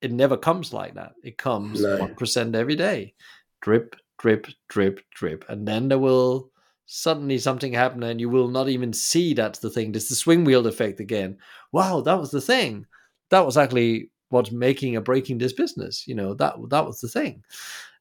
[0.00, 1.12] it never comes like that.
[1.22, 2.58] It comes one no.
[2.58, 3.12] every day,
[3.60, 6.50] drip, drip, drip, drip, and then there will
[6.92, 9.92] suddenly something happen and you will not even see that's the thing.
[9.92, 11.38] There's the swing wheel effect again.
[11.70, 12.84] Wow, that was the thing.
[13.30, 16.08] That was actually what's making or breaking this business.
[16.08, 17.44] You know, that that was the thing.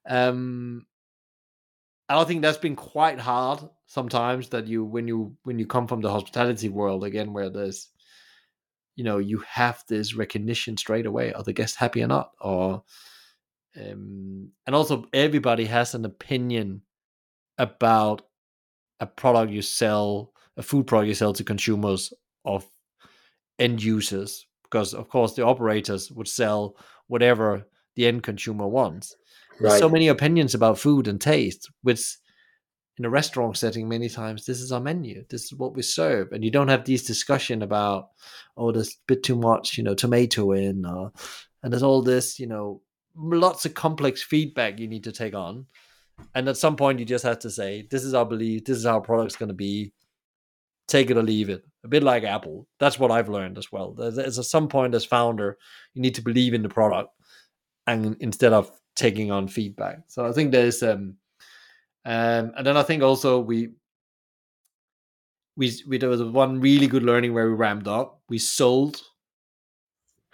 [0.07, 0.87] Um
[2.09, 6.01] I think that's been quite hard sometimes that you when you when you come from
[6.01, 7.89] the hospitality world again where there's
[8.95, 12.83] you know you have this recognition straight away are the guests happy or not or
[13.79, 16.81] um and also everybody has an opinion
[17.59, 18.23] about
[18.99, 22.13] a product you sell, a food product you sell to consumers
[22.45, 22.65] of
[23.57, 26.75] end users, because of course the operators would sell
[27.07, 29.15] whatever the end consumer wants.
[29.59, 32.17] There's so many opinions about food and taste, which
[32.97, 35.25] in a restaurant setting many times this is our menu.
[35.29, 36.31] This is what we serve.
[36.31, 38.09] And you don't have these discussion about
[38.57, 41.11] oh there's a bit too much you know tomato in or,
[41.63, 42.81] and there's all this you know
[43.15, 45.65] lots of complex feedback you need to take on
[46.35, 48.85] and at some point you just have to say this is our belief this is
[48.85, 49.91] how our product's going to be
[50.87, 53.93] take it or leave it a bit like apple that's what i've learned as well
[53.93, 55.57] there's, there's at some point as founder
[55.93, 57.09] you need to believe in the product
[57.87, 61.15] and instead of taking on feedback so i think there's um
[62.05, 63.69] um, and then I think also we
[65.55, 68.21] we we there was one really good learning where we ramped up.
[68.29, 69.01] We sold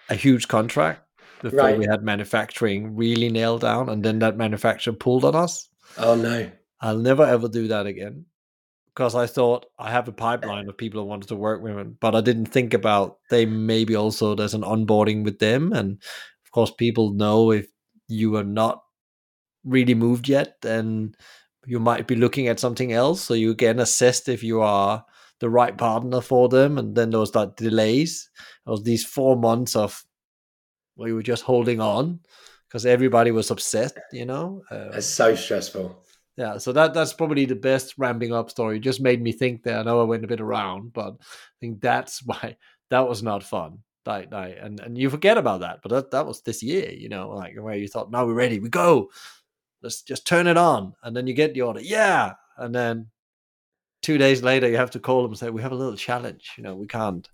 [0.10, 1.02] a huge contract
[1.42, 1.78] before right.
[1.78, 5.68] we had manufacturing really nailed down, and then that manufacturer pulled on us.
[5.98, 6.52] Oh no!
[6.82, 8.26] I'll never ever do that again
[8.94, 10.16] because I thought I have a eh.
[10.16, 13.96] pipeline of people I wanted to work with, but I didn't think about they maybe
[13.96, 16.02] also there's an onboarding with them, and
[16.46, 17.68] of course people know if
[18.08, 18.84] you are not
[19.64, 21.16] really moved yet, then
[21.66, 23.22] you might be looking at something else.
[23.22, 25.04] So you again assessed if you are
[25.40, 26.78] the right partner for them.
[26.78, 28.30] And then there was that delays.
[28.66, 30.06] There was these four months of
[30.96, 32.20] where you were just holding on
[32.76, 34.62] because everybody was upset, you know.
[34.70, 36.04] Um, it's so stressful.
[36.36, 38.76] Yeah, so that that's probably the best ramping up story.
[38.76, 39.80] It just made me think there.
[39.80, 42.58] I know I went a bit around, but I think that's why
[42.90, 43.80] that was not fun.
[44.06, 47.08] Like, like, and and you forget about that, but that that was this year, you
[47.08, 49.10] know, like where you thought, now we're ready, we go,
[49.82, 50.96] let's just turn it on.
[51.02, 51.80] And then you get the order.
[51.80, 52.34] Yeah.
[52.58, 53.08] And then
[54.02, 56.52] two days later, you have to call them and say, we have a little challenge.
[56.58, 57.30] You know, we can't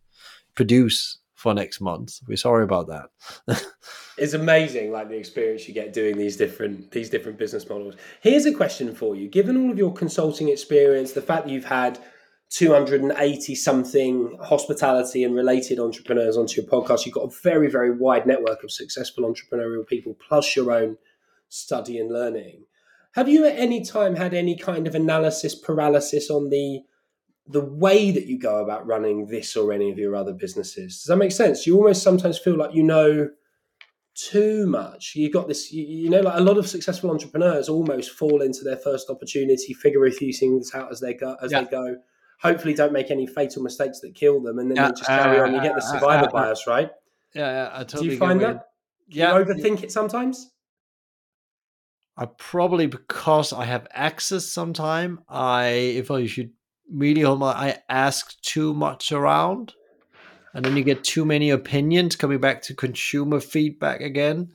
[0.54, 2.20] produce for next month.
[2.28, 3.66] We're sorry about that.
[4.18, 7.96] it's amazing, like the experience you get doing these different these different business models.
[8.22, 11.66] Here's a question for you: Given all of your consulting experience, the fact that you've
[11.66, 11.98] had
[12.52, 18.28] 280 something hospitality and related entrepreneurs onto your podcast, you've got a very very wide
[18.28, 20.98] network of successful entrepreneurial people, plus your own
[21.50, 22.66] study and learning.
[23.14, 26.84] Have you at any time had any kind of analysis paralysis on the
[27.52, 30.98] the way that you go about running this or any of your other businesses?
[30.98, 31.68] Does that make sense?
[31.68, 33.30] You almost sometimes feel like you know
[34.16, 35.14] too much.
[35.16, 38.64] You got this, you, you, know, like a lot of successful entrepreneurs almost fall into
[38.64, 41.62] their first opportunity, figure a few things out as they go, as yeah.
[41.62, 41.96] they go.
[42.42, 44.90] Hopefully, don't make any fatal mistakes that kill them, and then yeah.
[44.90, 45.54] just carry uh, on.
[45.54, 46.90] You get the uh, survivor uh, uh, bias, right?
[47.36, 48.08] Yeah, yeah, I totally.
[48.08, 48.66] Do you find that?
[49.10, 50.50] Do yeah, you overthink it sometimes.
[52.18, 56.52] I probably because I have access sometime, I if I should
[56.92, 59.74] really I ask too much around.
[60.54, 64.52] And then you get too many opinions coming back to consumer feedback again.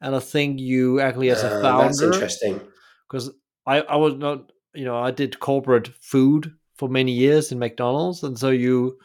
[0.00, 2.60] And I think you actually as a uh, founder that's interesting.
[3.06, 3.30] Because
[3.66, 8.22] I, I was not you know, I did corporate food for many years in McDonald's.
[8.22, 8.98] And so you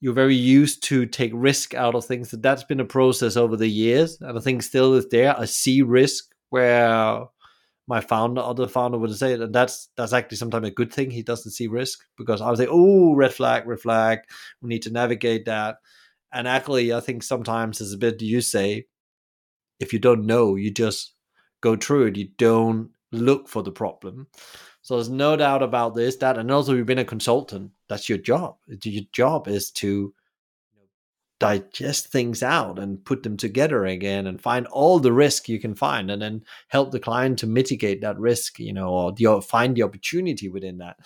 [0.00, 2.30] you're very used to take risk out of things.
[2.30, 4.18] That that's been a process over the years.
[4.20, 5.38] And I think still is there.
[5.38, 7.26] I see risk where
[7.88, 11.10] my founder, other founder would say that that's that's actually sometimes a good thing.
[11.10, 14.20] He doesn't see risk because I would say, oh, red flag, red flag.
[14.60, 15.78] We need to navigate that.
[16.32, 18.86] And actually, I think sometimes it's a bit you say,
[19.80, 21.14] if you don't know, you just
[21.62, 22.16] go through it.
[22.16, 24.26] You don't look for the problem.
[24.82, 27.70] So there's no doubt about this, that, and also you've been a consultant.
[27.88, 28.56] That's your job.
[28.66, 30.14] Your job is to
[31.38, 35.74] digest things out and put them together again and find all the risk you can
[35.74, 39.76] find and then help the client to mitigate that risk you know or the, find
[39.76, 40.96] the opportunity within that.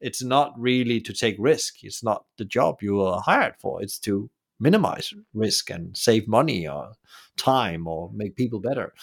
[0.00, 1.84] It's not really to take risk.
[1.84, 3.82] It's not the job you are hired for.
[3.82, 6.92] It's to minimize risk and save money or
[7.36, 8.94] time or make people better.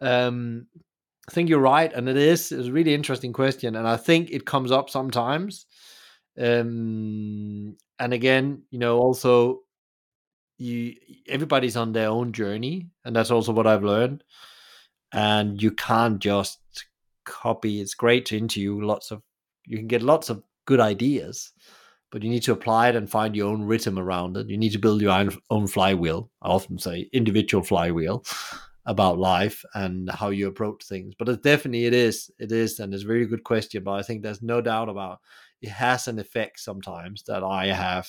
[0.00, 0.66] Um,
[1.28, 4.30] i think you're right and it is it's a really interesting question and i think
[4.30, 5.66] it comes up sometimes.
[6.40, 9.62] Um, and again you know also
[10.58, 10.94] you
[11.28, 14.24] everybody's on their own journey and that's also what i've learned.
[15.12, 16.58] And you can't just
[17.24, 19.22] copy it's great to interview lots of
[19.66, 21.52] you can get lots of good ideas
[22.10, 24.48] but you need to apply it and find your own rhythm around it.
[24.48, 26.30] You need to build your own, flywheel.
[26.40, 28.24] I often say individual flywheel
[28.86, 31.14] about life and how you approach things.
[31.18, 34.02] But it definitely it is it is and it's a very good question but i
[34.02, 35.20] think there's no doubt about
[35.60, 38.08] it has an effect sometimes that i have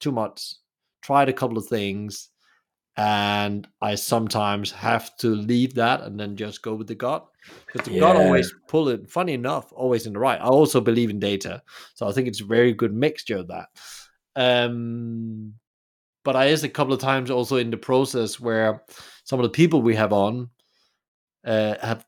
[0.00, 0.54] too much
[1.06, 2.30] tried a couple of things,
[2.96, 7.26] and I sometimes have to leave that and then just go with the gut
[7.66, 8.00] because the yeah.
[8.00, 9.08] gut always pull it.
[9.08, 10.40] Funny enough, always in the right.
[10.40, 11.62] I also believe in data,
[11.94, 13.68] so I think it's a very good mixture of that.
[14.34, 15.54] Um,
[16.24, 18.82] but I is a couple of times also in the process where
[19.24, 20.50] some of the people we have on
[21.44, 22.04] uh, have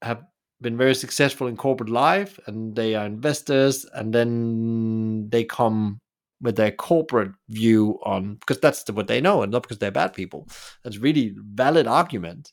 [0.00, 0.22] have
[0.62, 6.00] been very successful in corporate life and they are investors and then they come
[6.40, 10.14] with their corporate view on because that's what they know and not because they're bad
[10.14, 10.48] people.
[10.82, 12.52] That's really valid argument.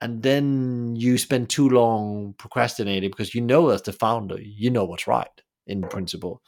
[0.00, 4.84] And then you spend too long procrastinating because you know as the founder you know
[4.84, 5.28] what's right
[5.66, 6.42] in principle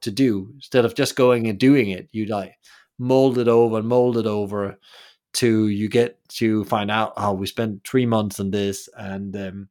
[0.00, 0.50] to do.
[0.54, 2.54] Instead of just going and doing it you like
[2.98, 4.78] mold it over and mold it over
[5.34, 9.68] to you get to find out how we spent three months on this and um,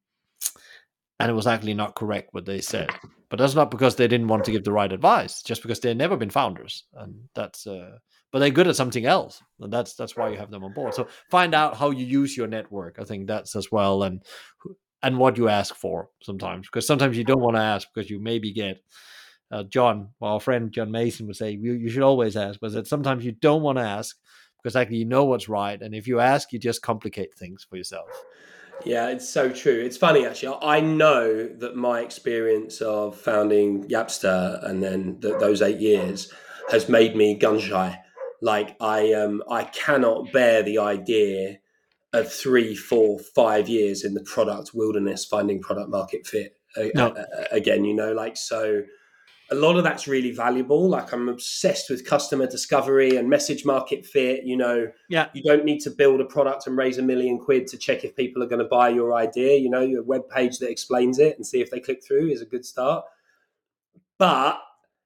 [1.19, 2.89] and it was actually not correct what they said
[3.33, 5.97] but that's not because they didn't want to give the right advice just because they've
[5.97, 7.97] never been founders and that's uh,
[8.31, 10.93] but they're good at something else and that's that's why you have them on board.
[10.93, 14.21] So find out how you use your network i think that's as well and
[15.01, 18.19] and what you ask for sometimes because sometimes you don't want to ask because you
[18.19, 18.83] maybe get
[19.49, 22.71] uh, john well, our friend john mason would say you, you should always ask but
[22.73, 24.15] that sometimes you don't want to ask
[24.61, 27.77] because actually you know what's right and if you ask you just complicate things for
[27.77, 28.09] yourself
[28.85, 29.79] yeah, it's so true.
[29.79, 30.57] It's funny actually.
[30.61, 36.31] I know that my experience of founding Yapster and then th- those eight years
[36.69, 37.99] has made me gun shy.
[38.41, 41.59] Like I um I cannot bear the idea
[42.13, 46.55] of three, four, five years in the product wilderness finding product market fit.
[46.77, 47.07] Uh, no.
[47.07, 48.83] Uh, uh, again, you know, like so
[49.51, 50.89] a lot of that's really valuable.
[50.89, 54.45] Like I'm obsessed with customer discovery and message market fit.
[54.45, 57.67] You know, yeah, you don't need to build a product and raise a million quid
[57.67, 59.57] to check if people are going to buy your idea.
[59.57, 62.41] You know, your web page that explains it and see if they click through is
[62.41, 63.05] a good start.
[64.17, 64.59] But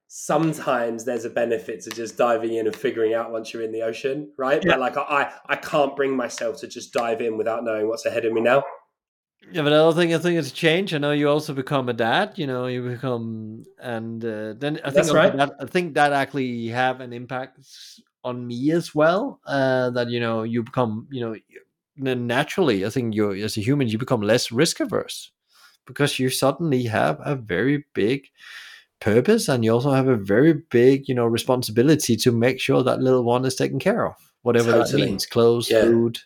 [0.08, 3.82] sometimes there's a benefit to just diving in and figuring out once you're in the
[3.82, 4.64] ocean, right?
[4.64, 4.72] Yeah.
[4.72, 8.24] But like I, I can't bring myself to just dive in without knowing what's ahead
[8.24, 8.64] of me now.
[9.50, 10.92] Yeah, but I think I think it's a change.
[10.92, 12.32] I know you also become a dad.
[12.36, 15.34] You know, you become, and uh, then I think right.
[15.36, 17.58] that, I think that actually have an impact
[18.24, 19.40] on me as well.
[19.46, 22.84] Uh, that you know, you become, you know, naturally.
[22.84, 25.30] I think you as a human, you become less risk averse
[25.86, 28.28] because you suddenly have a very big
[29.00, 33.00] purpose, and you also have a very big, you know, responsibility to make sure that
[33.00, 35.02] little one is taken care of, whatever totally.
[35.02, 35.82] that means, clothes, yeah.
[35.82, 36.18] food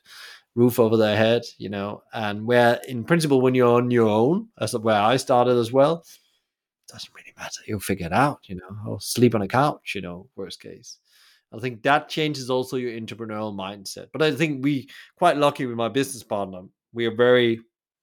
[0.54, 4.48] roof over their head, you know, and where in principle, when you're on your own,
[4.58, 6.04] as where I started as well,
[6.88, 7.60] doesn't really matter.
[7.66, 10.98] You'll figure it out, you know, or sleep on a couch, you know, worst case.
[11.54, 14.06] I think that changes also your entrepreneurial mindset.
[14.12, 16.62] But I think we quite lucky with my business partner.
[16.92, 17.60] We are very,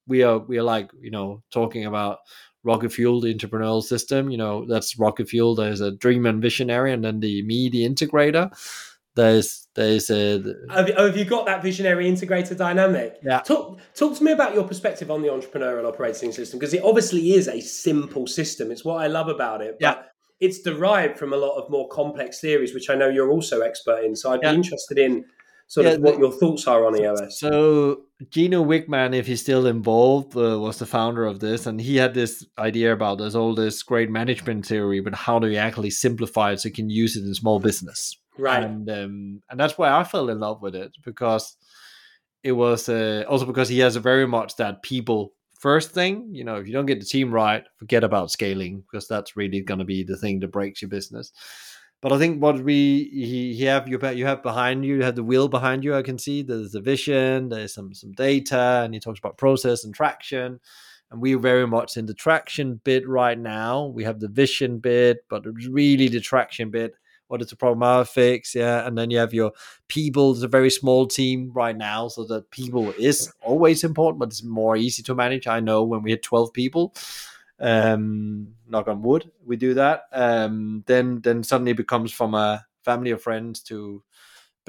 [0.08, 2.20] we are, we are like, you know, talking about
[2.64, 4.30] Rocket Fuel, the entrepreneurial system.
[4.30, 5.56] You know, that's Rocket Fuel.
[5.56, 8.52] There's a dream and visionary, and then the me, the integrator
[9.16, 13.18] there's there's a have, have you got that visionary integrator dynamic?
[13.24, 13.40] Yeah.
[13.40, 17.34] Talk talk to me about your perspective on the entrepreneurial operating system because it obviously
[17.34, 18.72] is a simple system.
[18.72, 20.04] It's what i love about it yeah.
[20.40, 24.04] it's derived from a lot of more complex theories which i know you're also expert
[24.04, 24.52] in so i'd yeah.
[24.52, 25.26] be interested in
[25.68, 29.42] sort yeah, of what the, your thoughts are on eos so gino wickman if he's
[29.42, 33.36] still involved uh, was the founder of this and he had this idea about there's
[33.36, 36.90] all this great management theory but how do you actually simplify it so you can
[36.90, 38.64] use it in small business right.
[38.64, 41.58] and um, and that's why i fell in love with it because
[42.44, 46.44] it was uh, also because he has a very much that people first thing you
[46.44, 49.80] know if you don't get the team right forget about scaling because that's really going
[49.80, 51.32] to be the thing that breaks your business.
[52.02, 55.18] But i think what we he, he have you you have behind you you have
[55.18, 58.94] the wheel behind you i can see there's the vision there's some some data and
[58.94, 60.60] he talks about process and traction.
[61.12, 63.88] And we're very much in the traction bit right now.
[63.88, 66.94] We have the vision bit but really the traction bit
[67.30, 68.54] what is the problem I fix?
[68.54, 69.54] Yeah, and then you have your
[69.88, 70.32] people.
[70.32, 74.44] It's a very small team right now, so that people is always important, but it's
[74.44, 75.48] more easy to manage.
[75.48, 76.94] I know when we had twelve people,
[77.60, 80.04] um, knock on wood, we do that.
[80.12, 84.04] Um, then then suddenly it becomes from a family of friends to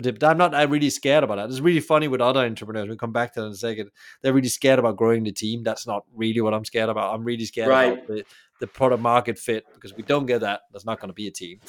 [0.02, 1.48] but I'm not I'm really scared about that.
[1.50, 2.88] It's really funny with other entrepreneurs.
[2.88, 3.90] We'll come back to that in a second.
[4.22, 5.62] They're really scared about growing the team.
[5.62, 7.14] That's not really what I'm scared about.
[7.14, 7.92] I'm really scared right.
[7.92, 8.24] about the,
[8.60, 10.62] the product market fit because we don't get that.
[10.70, 11.60] There's not going to be a team.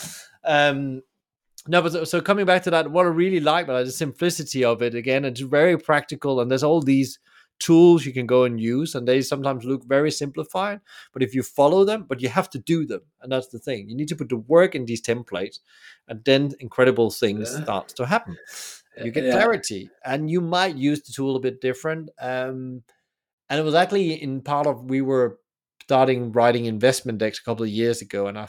[0.44, 1.02] Um,
[1.68, 3.92] no, but so, so, coming back to that, what I really like about it, the
[3.92, 4.96] simplicity of it.
[4.96, 7.20] Again, it's very practical, and there's all these
[7.62, 10.82] tools you can go and use, and they sometimes look very simplified.
[11.14, 13.90] But if you follow them, but you have to do them, and that's the thing.
[13.90, 15.60] You need to put the work in these templates,
[16.08, 17.64] and then incredible things yeah.
[17.64, 18.38] start to happen.
[19.04, 19.34] You get yeah.
[19.34, 22.10] clarity, and you might use the tool a bit different.
[22.20, 22.84] Um,
[23.50, 25.40] and it was actually in part of we were
[25.84, 28.48] starting writing investment decks a couple of years ago, and I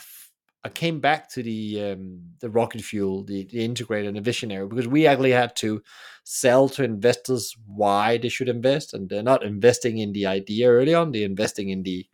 [0.64, 4.66] I came back to the um, the rocket fuel, the, the integrator and the visionary
[4.68, 5.82] because we actually had to
[6.24, 10.94] sell to investors why they should invest, and they're not investing in the idea early
[10.94, 12.06] on; they're investing in the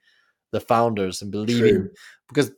[0.51, 1.91] the founders and believing True.
[2.29, 2.53] because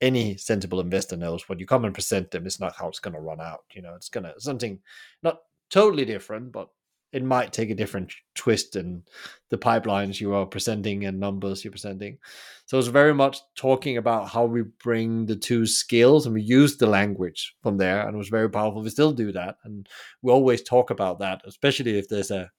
[0.00, 3.14] any sensible investor knows when you come and present them, it's not how it's going
[3.14, 3.60] to run out.
[3.72, 4.80] You know, it's going to something
[5.22, 5.38] not
[5.70, 6.70] totally different, but
[7.12, 9.02] it might take a different twist in
[9.48, 12.18] the pipelines you are presenting and numbers you're presenting.
[12.66, 16.76] So it's very much talking about how we bring the two skills and we use
[16.76, 18.06] the language from there.
[18.06, 18.82] And it was very powerful.
[18.82, 19.56] We still do that.
[19.64, 19.88] And
[20.22, 22.50] we always talk about that, especially if there's a,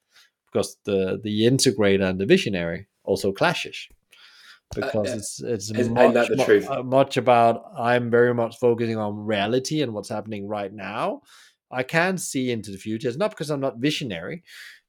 [0.46, 3.88] because the, the integrator and the visionary also clashes.
[4.74, 5.40] Because uh, it's
[5.72, 10.48] it's much, much, uh, much about I'm very much focusing on reality and what's happening
[10.48, 11.20] right now.
[11.72, 13.08] I can see into the future.
[13.08, 14.42] It's not because I'm not visionary,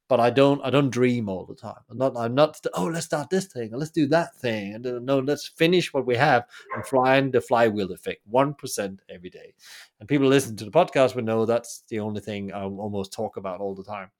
[0.09, 1.79] but I don't I don't dream all the time.
[1.89, 4.85] I'm not I'm not oh let's start this thing or let's do that thing and
[4.85, 9.29] uh, no let's finish what we have and flying the flywheel effect one percent every
[9.29, 9.53] day.
[9.99, 13.37] And people listen to the podcast will know that's the only thing I almost talk
[13.37, 14.11] about all the time.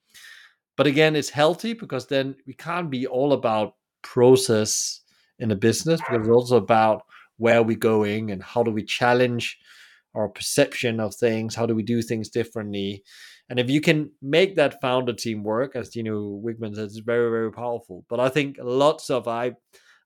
[0.76, 5.02] But again, it's healthy because then we can't be all about process
[5.40, 7.04] in a business because it's also about
[7.38, 9.60] where we're going and how do we challenge
[10.16, 13.04] our perception of things how do we do things differently?
[13.50, 17.06] And if you can make that founder team work as you know Wickman says it's
[17.06, 18.06] very very powerful.
[18.10, 19.54] But i think lots of i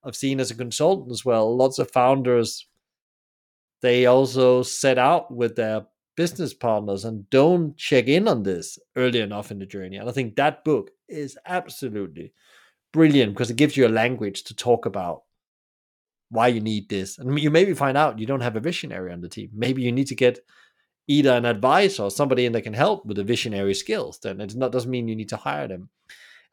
[0.04, 2.68] i've seen as a consultant as well lots of founders
[3.82, 5.86] they also set out with their
[6.16, 9.98] business partners and don't check in on this early enough in the journey.
[9.98, 12.34] And i think that book is absolutely
[12.92, 15.22] brilliant because it gives you a language to talk about
[16.30, 17.18] why you need this.
[17.18, 19.50] And you maybe find out you don't have a visionary on the team.
[19.54, 20.40] Maybe you need to get
[21.08, 24.20] either an advisor or somebody in that can help with the visionary skills.
[24.20, 25.90] Then it not doesn't mean you need to hire them.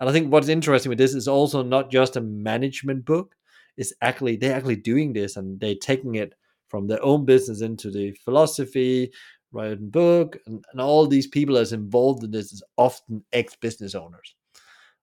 [0.01, 3.35] And I think what's interesting with this is also not just a management book.
[3.77, 6.35] It's actually they're actually doing this and they're taking it
[6.69, 9.13] from their own business into the philosophy,
[9.53, 14.35] writing book, and, and all these people that's involved in this is often ex-business owners.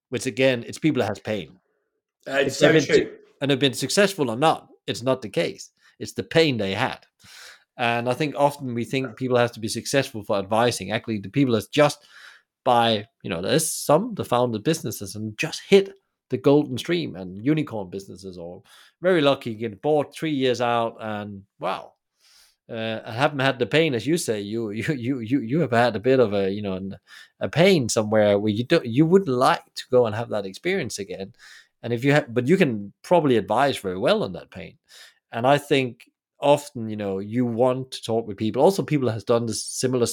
[0.10, 1.58] Which again, it's people that has pain.
[2.28, 3.12] Uh, it's so true
[3.42, 4.70] and have been successful or not.
[4.88, 5.72] It's not the case.
[6.00, 7.00] It's the pain they had.
[7.78, 10.92] And I think often we think people have to be successful for advising.
[10.92, 12.06] Actually, the people that's just
[12.64, 15.94] by, you know, there's some the founded businesses and just hit
[16.30, 18.64] the golden stream and unicorn businesses or
[19.02, 21.94] very lucky get bought three years out and wow.
[22.70, 24.40] Uh, I haven't had the pain, as you say.
[24.40, 26.80] You, you, you, you, you have had a bit of a, you know,
[27.40, 31.00] a pain somewhere where you don't, you wouldn't like to go and have that experience
[31.00, 31.34] again.
[31.84, 34.78] And if you have, but you can probably advise very well on that pain.
[35.32, 36.10] And I think
[36.40, 38.62] often, you know, you want to talk with people.
[38.62, 40.08] Also, people has done this similar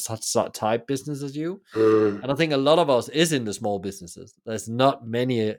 [0.53, 1.61] type business as you.
[1.75, 2.23] Mm.
[2.23, 4.35] And I think a lot of us is in the small businesses.
[4.45, 5.57] There's not many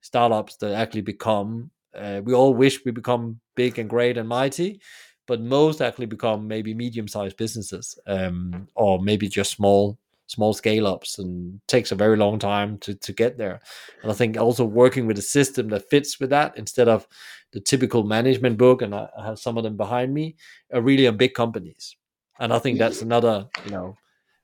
[0.00, 1.70] startups that actually become.
[1.94, 4.80] Uh, we all wish we become big and great and mighty,
[5.26, 11.18] but most actually become maybe medium-sized businesses, um, or maybe just small small scale ups
[11.18, 13.60] and takes a very long time to, to get there.
[14.02, 17.06] And I think also working with a system that fits with that instead of
[17.52, 20.36] the typical management book, and I, have some of them behind me,
[20.72, 21.96] are really on big companies.
[22.40, 23.96] And I think that's another, you know,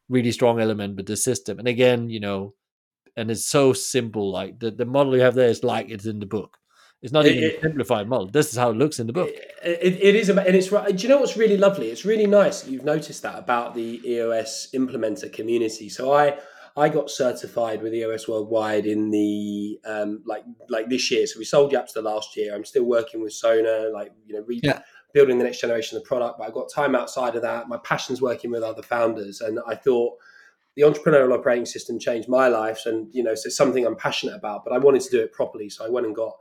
[0.08, 1.58] really strong element with the system.
[1.58, 2.54] And again, you know,
[3.16, 4.30] and it's so simple.
[4.30, 6.59] Like the, the model you have there is like it's in the book.
[7.02, 8.26] It's not even it, a simplified model.
[8.26, 9.30] This is how it looks in the book.
[9.62, 10.94] It, it is, and it's right.
[10.94, 11.90] Do you know what's really lovely?
[11.90, 15.88] It's really nice you've noticed that about the EOS implementer community.
[15.88, 16.38] So I
[16.76, 21.26] I got certified with EOS Worldwide in the um, like like this year.
[21.26, 22.54] So we sold Yapster last year.
[22.54, 24.80] I'm still working with Sona, like you know, re- yeah.
[25.14, 26.38] building the next generation of the product.
[26.38, 27.68] But I got time outside of that.
[27.68, 30.18] My passion's working with other founders, and I thought
[30.76, 34.36] the entrepreneurial operating system changed my life, and you know, so it's something I'm passionate
[34.36, 34.64] about.
[34.64, 36.34] But I wanted to do it properly, so I went and got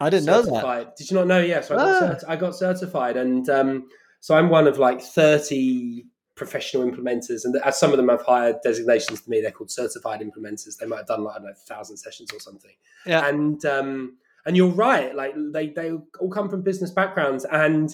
[0.00, 0.62] I didn't certified.
[0.62, 0.96] know that.
[0.96, 1.40] Did you not know?
[1.40, 2.00] Yes, yeah, so I, ah.
[2.00, 3.88] got I, got certified, and um,
[4.20, 8.58] so I'm one of like 30 professional implementers, and as some of them have higher
[8.62, 10.76] designations to me, they're called certified implementers.
[10.78, 12.74] They might have done like I don't know, thousand sessions or something.
[13.06, 15.14] Yeah, and um, and you're right.
[15.14, 17.90] Like they they all come from business backgrounds, and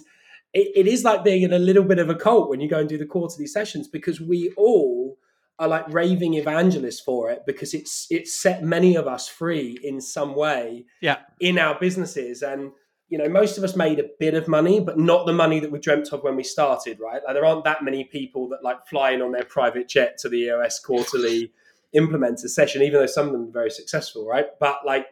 [0.53, 2.81] it, it is like being in a little bit of a cult when you go
[2.81, 5.19] and do the quarterly sessions because we all
[5.59, 10.01] are like raving evangelists for it because it's it's set many of us free in
[10.01, 11.19] some way yeah.
[11.41, 12.43] in our businesses.
[12.43, 12.73] And
[13.09, 15.71] you know most of us made a bit of money but not the money that
[15.71, 17.21] we dreamt of when we started right?
[17.25, 20.45] Like there aren't that many people that like flying on their private jet to the
[20.45, 21.53] eos quarterly
[21.95, 24.47] implementer session even though some of them are very successful right?
[24.59, 25.07] But like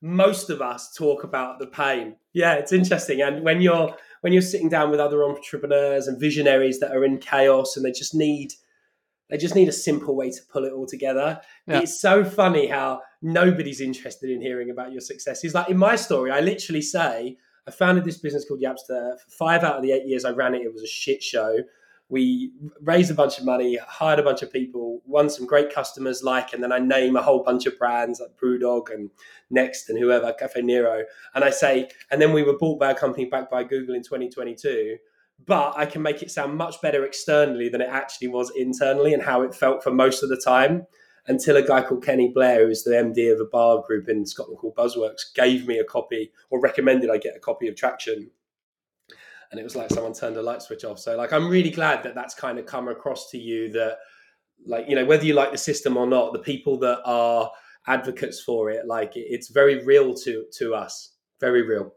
[0.00, 2.16] most of us talk about the pain.
[2.32, 3.20] Yeah it's interesting.
[3.20, 7.18] And when you're when you're sitting down with other entrepreneurs and visionaries that are in
[7.18, 8.54] chaos and they just need
[9.30, 11.40] they just need a simple way to pull it all together.
[11.66, 11.80] Yeah.
[11.80, 15.54] It's so funny how nobody's interested in hearing about your successes.
[15.54, 19.18] Like in my story, I literally say, I founded this business called Yapster.
[19.20, 21.58] For five out of the eight years I ran it, it was a shit show.
[22.08, 22.52] We
[22.82, 26.52] raised a bunch of money, hired a bunch of people, won some great customers like,
[26.52, 29.10] and then I name a whole bunch of brands like Brewdog and
[29.48, 31.04] Next and whoever, Cafe Nero.
[31.36, 34.02] And I say, and then we were bought by a company backed by Google in
[34.02, 34.96] 2022
[35.46, 39.22] but I can make it sound much better externally than it actually was internally and
[39.22, 40.86] how it felt for most of the time.
[41.26, 44.58] until a guy called Kenny Blair, who's the MD of a bar group in Scotland
[44.58, 48.30] called Buzzworks, gave me a copy or recommended I get a copy of Traction.
[49.50, 50.98] And it was like someone turned a light switch off.
[50.98, 53.98] So, like, I'm really glad that that's kind of come across to you that,
[54.64, 57.50] like, you know, whether you like the system or not, the people that are
[57.86, 61.92] advocates for it, like, it's very real to to us, very real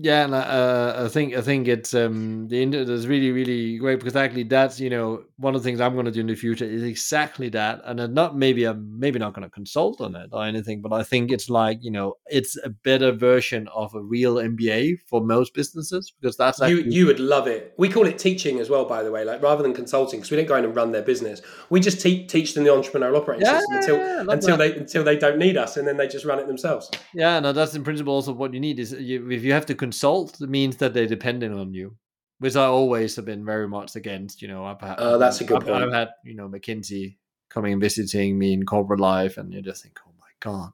[0.00, 4.16] yeah and uh, i think i think it's um the is really really great because
[4.16, 6.64] actually that's you know one of the things i'm going to do in the future
[6.64, 10.30] is exactly that and I'm not maybe i'm maybe not going to consult on it
[10.32, 14.02] or anything but i think it's like you know it's a better version of a
[14.02, 16.92] real mba for most businesses because that's actually...
[16.92, 17.74] you you would love it.
[17.78, 20.36] We call it teaching as well by the way like rather than consulting because we
[20.36, 21.40] don't go in and run their business.
[21.70, 24.74] We just te- teach them the entrepreneurial operating yeah, system until yeah, until that.
[24.74, 26.90] they until they don't need us and then they just run it themselves.
[27.14, 29.74] Yeah no that's in principle also what you need is you, if you have to
[29.74, 31.96] consult it means that they're dependent on you,
[32.38, 34.42] which I always have been very much against.
[34.42, 35.84] You know, I've had, oh, that's a good I've, point.
[35.84, 37.16] I've had you know McKinsey
[37.48, 40.72] coming and visiting me in corporate life, and you just think, oh my god,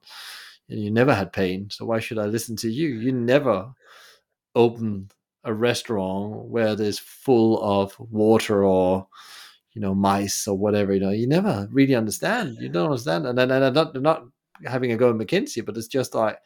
[0.69, 2.89] and you never had pain, so why should I listen to you?
[2.89, 3.73] You never
[4.55, 5.11] open
[5.45, 9.07] a restaurant where there's full of water or
[9.73, 13.37] you know mice or whatever you know you never really understand you don't understand and
[13.37, 14.25] then and I'm not, not
[14.65, 16.39] having a go at mckinsey but it's just like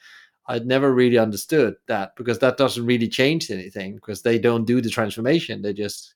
[0.48, 4.80] I'd never really understood that because that doesn't really change anything because they don't do
[4.80, 5.60] the transformation.
[5.60, 6.14] They just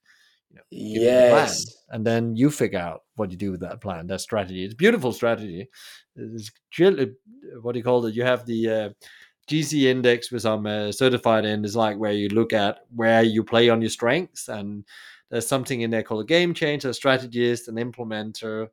[0.49, 1.65] you know, yes.
[1.89, 4.65] and then you figure out what you do with that plan, that strategy.
[4.65, 5.69] It's beautiful strategy.
[6.15, 6.51] It's
[7.61, 8.15] what do you call it?
[8.15, 8.89] You have the uh,
[9.47, 13.43] GC index, which I'm uh, certified in, is like where you look at where you
[13.43, 14.83] play on your strengths, and
[15.29, 18.69] there's something in there called a game changer, a strategist, an implementer,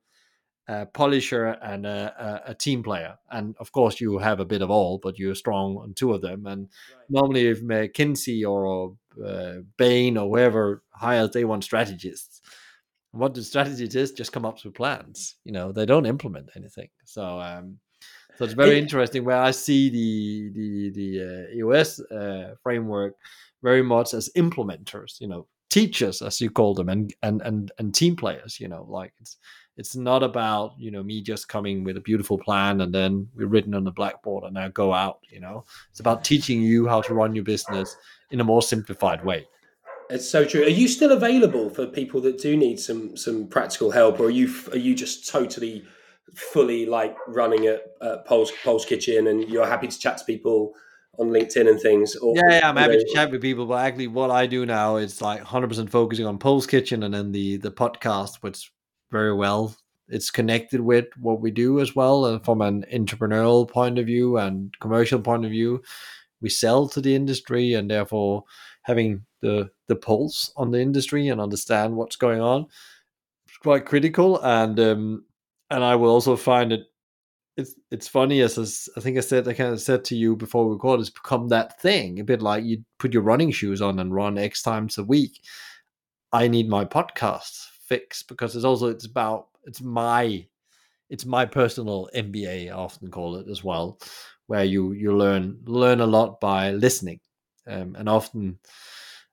[0.68, 3.18] a polisher and a, a, a, team player.
[3.30, 6.22] And of course, you have a bit of all, but you're strong on two of
[6.22, 6.46] them.
[6.46, 7.04] And right.
[7.08, 12.40] normally, if McKinsey or uh, Bain or whoever hires, they want strategists.
[13.12, 15.36] What the strategist is, just come up with plans.
[15.44, 16.90] You know, they don't implement anything.
[17.04, 17.78] So, um,
[18.36, 23.14] so it's very interesting where I see the the the uh, EOS uh, framework
[23.62, 25.20] very much as implementers.
[25.20, 28.60] You know, teachers as you call them, and and and and team players.
[28.60, 29.38] You know, like it's
[29.80, 33.46] it's not about you know me just coming with a beautiful plan and then we're
[33.46, 37.00] written on the blackboard and now go out you know it's about teaching you how
[37.00, 37.96] to run your business
[38.30, 39.46] in a more simplified way
[40.10, 43.90] it's so true are you still available for people that do need some some practical
[43.90, 45.82] help or are you are you just totally
[46.34, 50.74] fully like running at, at Pulse Kitchen and you're happy to chat to people
[51.18, 52.16] on LinkedIn and things.
[52.16, 54.64] Or, yeah, yeah, I'm happy know, to chat with people, but actually, what I do
[54.66, 58.72] now is like 100% focusing on Pulse Kitchen and then the the podcast, which
[59.10, 59.74] very well.
[60.08, 64.38] It's connected with what we do as well, and from an entrepreneurial point of view
[64.38, 65.82] and commercial point of view,
[66.40, 68.44] we sell to the industry, and therefore
[68.82, 72.62] having the the pulse on the industry and understand what's going on
[73.48, 74.40] is quite critical.
[74.42, 75.24] And um,
[75.70, 76.89] and I will also find it
[77.56, 80.36] it's it's funny as, as I think I said I kind of said to you
[80.36, 83.82] before we record it's become that thing a bit like you put your running shoes
[83.82, 85.40] on and run X times a week.
[86.32, 90.46] I need my podcast fix because it's also it's about it's my
[91.10, 93.98] it's my personal MBA I often call it as well,
[94.46, 97.20] where you you learn learn a lot by listening,
[97.66, 98.58] um, and often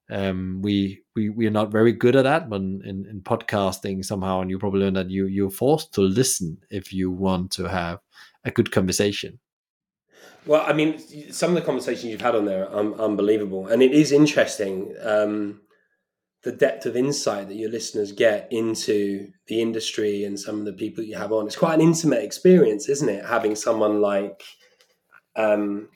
[0.09, 2.49] um, we we we are not very good at that.
[2.49, 6.57] But in, in podcasting somehow, and you probably learn that you you're forced to listen
[6.69, 7.99] if you want to have
[8.43, 9.39] a good conversation.
[10.45, 10.97] Well, I mean,
[11.31, 14.95] some of the conversations you've had on there are unbelievable, and it is interesting.
[15.01, 15.61] Um,
[16.43, 20.71] the depth of insight that your listeners get into the industry and some of the
[20.71, 21.45] people that you have on.
[21.45, 23.25] It's quite an intimate experience, isn't it?
[23.25, 24.43] Having someone like,
[25.35, 25.89] um,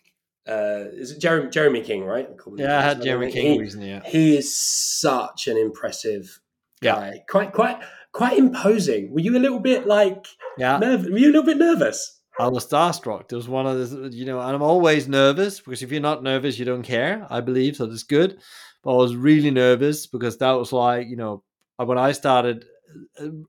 [0.47, 2.27] uh, is it Jeremy, Jeremy King, right?
[2.55, 3.89] Yeah, I had Jeremy King he, recently.
[3.89, 4.01] Yeah.
[4.05, 6.39] He is such an impressive
[6.81, 7.13] guy.
[7.15, 7.21] Yeah.
[7.29, 7.79] Quite, quite,
[8.11, 9.11] quite imposing.
[9.13, 10.25] Were you a little bit like,
[10.57, 12.19] yeah, nerv- were you a little bit nervous?
[12.39, 13.27] I was starstruck.
[13.27, 16.23] There was one of those, you know, and I'm always nervous because if you're not
[16.23, 17.27] nervous, you don't care.
[17.29, 17.85] I believe so.
[17.85, 18.39] That's good.
[18.83, 21.43] But I was really nervous because that was like, you know,
[21.77, 22.65] when I started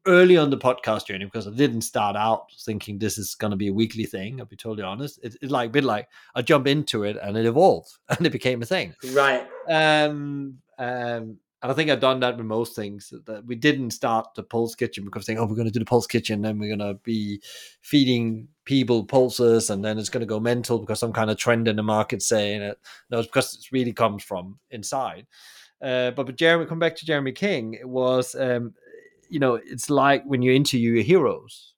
[0.07, 3.57] early on the podcast journey, because I didn't start out thinking this is going to
[3.57, 4.40] be a weekly thing.
[4.40, 5.18] I'll be totally honest.
[5.22, 8.30] It, it's like a bit like I jump into it and it evolved and it
[8.30, 8.95] became a thing.
[9.12, 9.47] Right.
[9.68, 13.12] Um, um, and I think I've done that with most things.
[13.26, 15.84] That we didn't start the Pulse Kitchen because saying, "Oh, we're going to do the
[15.84, 17.40] Pulse Kitchen, and we're going to be
[17.82, 21.68] feeding people pulses, and then it's going to go mental because some kind of trend
[21.68, 22.80] in the market saying it."
[23.11, 25.28] No, it's because it really comes from inside.
[25.80, 27.74] Uh, but but Jeremy, come back to Jeremy King.
[27.74, 28.74] It was, um,
[29.32, 31.74] you know, it's like when you interview your heroes,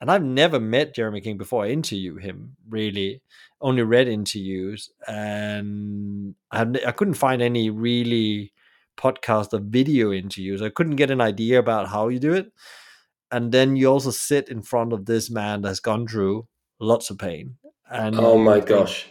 [0.00, 2.56] and I've never met Jeremy King before I interview him.
[2.68, 3.22] Really,
[3.60, 8.52] only read interviews, and I, I couldn't find any really
[8.96, 10.62] podcast or video interviews.
[10.62, 12.52] I couldn't get an idea about how you do it.
[13.30, 16.46] and then you also sit in front of this man that's gone through
[16.80, 17.56] lots of pain.
[17.90, 19.06] And oh my gosh,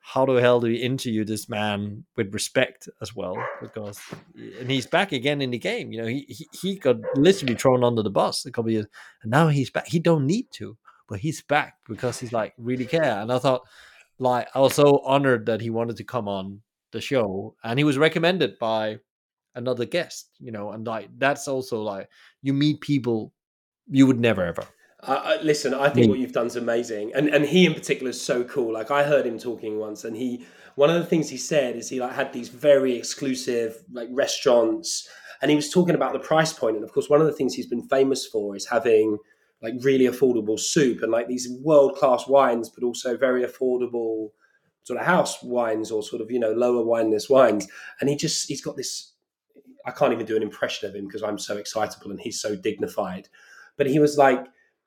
[0.00, 3.36] how the hell do you interview this man with respect as well?
[3.60, 4.00] Because
[4.58, 5.92] and he's back again in the game.
[5.92, 8.86] You know, he he, he got literally thrown under the bus a couple years,
[9.22, 9.86] and now he's back.
[9.86, 10.76] He don't need to,
[11.08, 13.20] but he's back because he's like really care.
[13.20, 13.62] And I thought,
[14.18, 17.84] like, I was so honored that he wanted to come on the show, and he
[17.84, 18.98] was recommended by
[19.54, 20.30] another guest.
[20.40, 22.08] You know, and like that's also like
[22.42, 23.32] you meet people
[23.86, 24.64] you would never ever
[25.02, 28.20] uh, listen, I think what you've done is amazing, and and he in particular is
[28.20, 28.74] so cool.
[28.74, 30.44] Like I heard him talking once, and he
[30.74, 35.08] one of the things he said is he like had these very exclusive like restaurants,
[35.40, 36.76] and he was talking about the price point.
[36.76, 39.18] And of course, one of the things he's been famous for is having
[39.62, 44.30] like really affordable soup and like these world class wines, but also very affordable
[44.82, 47.66] sort of house wines or sort of you know lower wineless wines.
[48.00, 49.12] And he just he's got this.
[49.86, 52.54] I can't even do an impression of him because I'm so excitable and he's so
[52.54, 53.28] dignified.
[53.78, 54.46] But he was like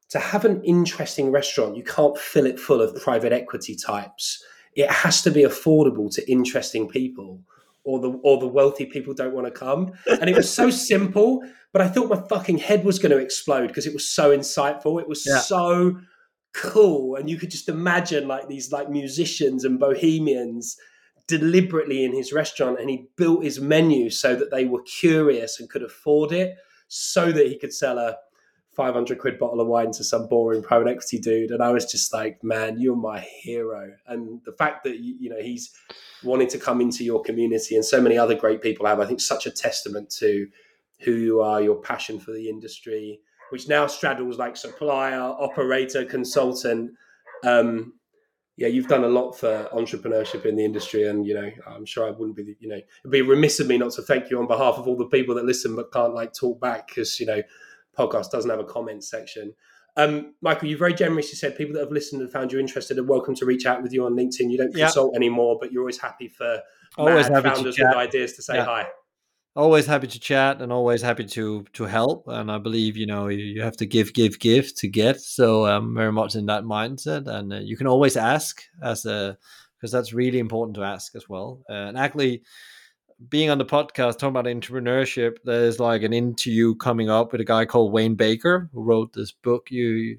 [0.10, 4.44] to have an interesting restaurant, you can't fill it full of private equity types.
[4.76, 7.42] It has to be affordable to interesting people,
[7.84, 9.94] or the or the wealthy people don't want to come.
[10.08, 13.68] And it was so simple, but I thought my fucking head was going to explode
[13.68, 15.02] because it was so insightful.
[15.02, 15.40] It was yeah.
[15.40, 16.00] so
[16.54, 20.78] cool, and you could just imagine like these like musicians and bohemians
[21.28, 25.70] deliberately in his restaurant, and he built his menu so that they were curious and
[25.70, 26.56] could afford it,
[26.88, 28.18] so that he could sell a
[28.76, 32.14] 500 quid bottle of wine to some boring private equity dude and i was just
[32.14, 33.94] like man you're my hero.
[34.08, 35.72] And the fact that you know he's
[36.24, 39.22] wanting to come into your community and so many other great people have i think
[39.22, 40.48] such a testament to
[41.00, 43.20] who you are your passion for the industry
[43.54, 46.92] which now straddles like supplier operator consultant.
[47.44, 47.94] Um,
[48.58, 52.08] yeah, you've done a lot for entrepreneurship in the industry, and you know, I'm sure
[52.08, 54.48] I wouldn't be, you know, it'd be remiss of me not to thank you on
[54.48, 57.44] behalf of all the people that listen but can't like talk back because you know
[57.98, 59.54] podcast doesn't have a comment section.
[59.96, 63.04] Um, Michael, you very generously said people that have listened and found you interested are
[63.04, 64.50] welcome to reach out with you on LinkedIn.
[64.50, 66.60] You don't consult anymore, but you're always happy for
[66.98, 68.66] always happy founders with ideas to say yeah.
[68.66, 68.88] hi.
[69.56, 72.28] Always happy to chat and always happy to to help.
[72.28, 75.22] And I believe you know you have to give, give, give to get.
[75.22, 77.28] So I'm very much in that mindset.
[77.28, 79.38] And uh, you can always ask as a
[79.78, 81.62] because that's really important to ask as well.
[81.70, 82.42] Uh, and actually
[83.30, 87.46] being on the podcast talking about entrepreneurship, there's like an interview coming up with a
[87.46, 89.70] guy called Wayne Baker who wrote this book.
[89.72, 90.18] You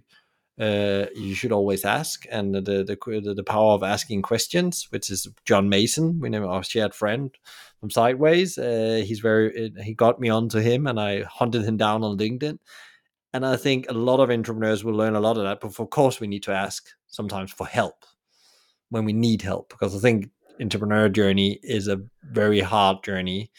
[0.60, 5.26] uh, you should always ask, and the, the the power of asking questions, which is
[5.44, 7.34] John Mason, we know our shared friend
[7.80, 8.56] from Sideways.
[8.56, 12.58] Uh, he's very he got me onto him, and I hunted him down on LinkedIn.
[13.32, 15.58] And I think a lot of entrepreneurs will learn a lot of that.
[15.60, 18.04] But of course, we need to ask sometimes for help
[18.90, 20.30] when we need help, because I think
[20.60, 23.50] entrepreneur journey is a very hard journey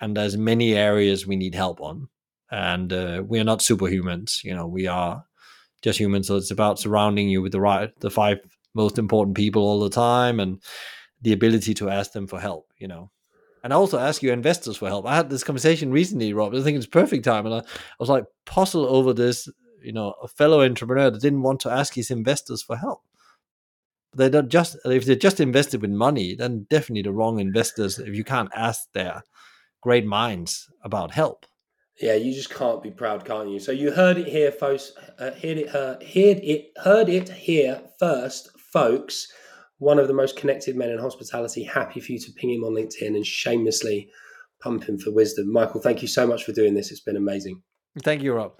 [0.00, 2.08] and there's many areas we need help on
[2.50, 5.24] and uh, we are not superhumans you know we are
[5.82, 8.38] just humans so it's about surrounding you with the right the five
[8.74, 10.62] most important people all the time and
[11.22, 13.10] the ability to ask them for help you know
[13.62, 15.06] and also ask your investors for help.
[15.06, 16.54] I had this conversation recently, Rob.
[16.54, 19.48] I think it's perfect time, and I, I was like puzzled over this.
[19.82, 23.02] You know, a fellow entrepreneur that didn't want to ask his investors for help
[24.16, 27.98] they don't just if they're just invested with money, then definitely the wrong investors.
[27.98, 29.22] If you can't ask their
[29.82, 31.46] great minds about help.
[32.00, 33.58] Yeah, you just can't be proud, can't you?
[33.58, 34.92] So you heard it here, folks.
[35.18, 39.26] Uh, heard it, heard, heard it, heard it here first, folks.
[39.78, 41.64] One of the most connected men in hospitality.
[41.64, 44.10] Happy for you to ping him on LinkedIn and shamelessly
[44.60, 45.52] pump him for wisdom.
[45.52, 46.90] Michael, thank you so much for doing this.
[46.90, 47.62] It's been amazing.
[48.02, 48.52] Thank you, Rob.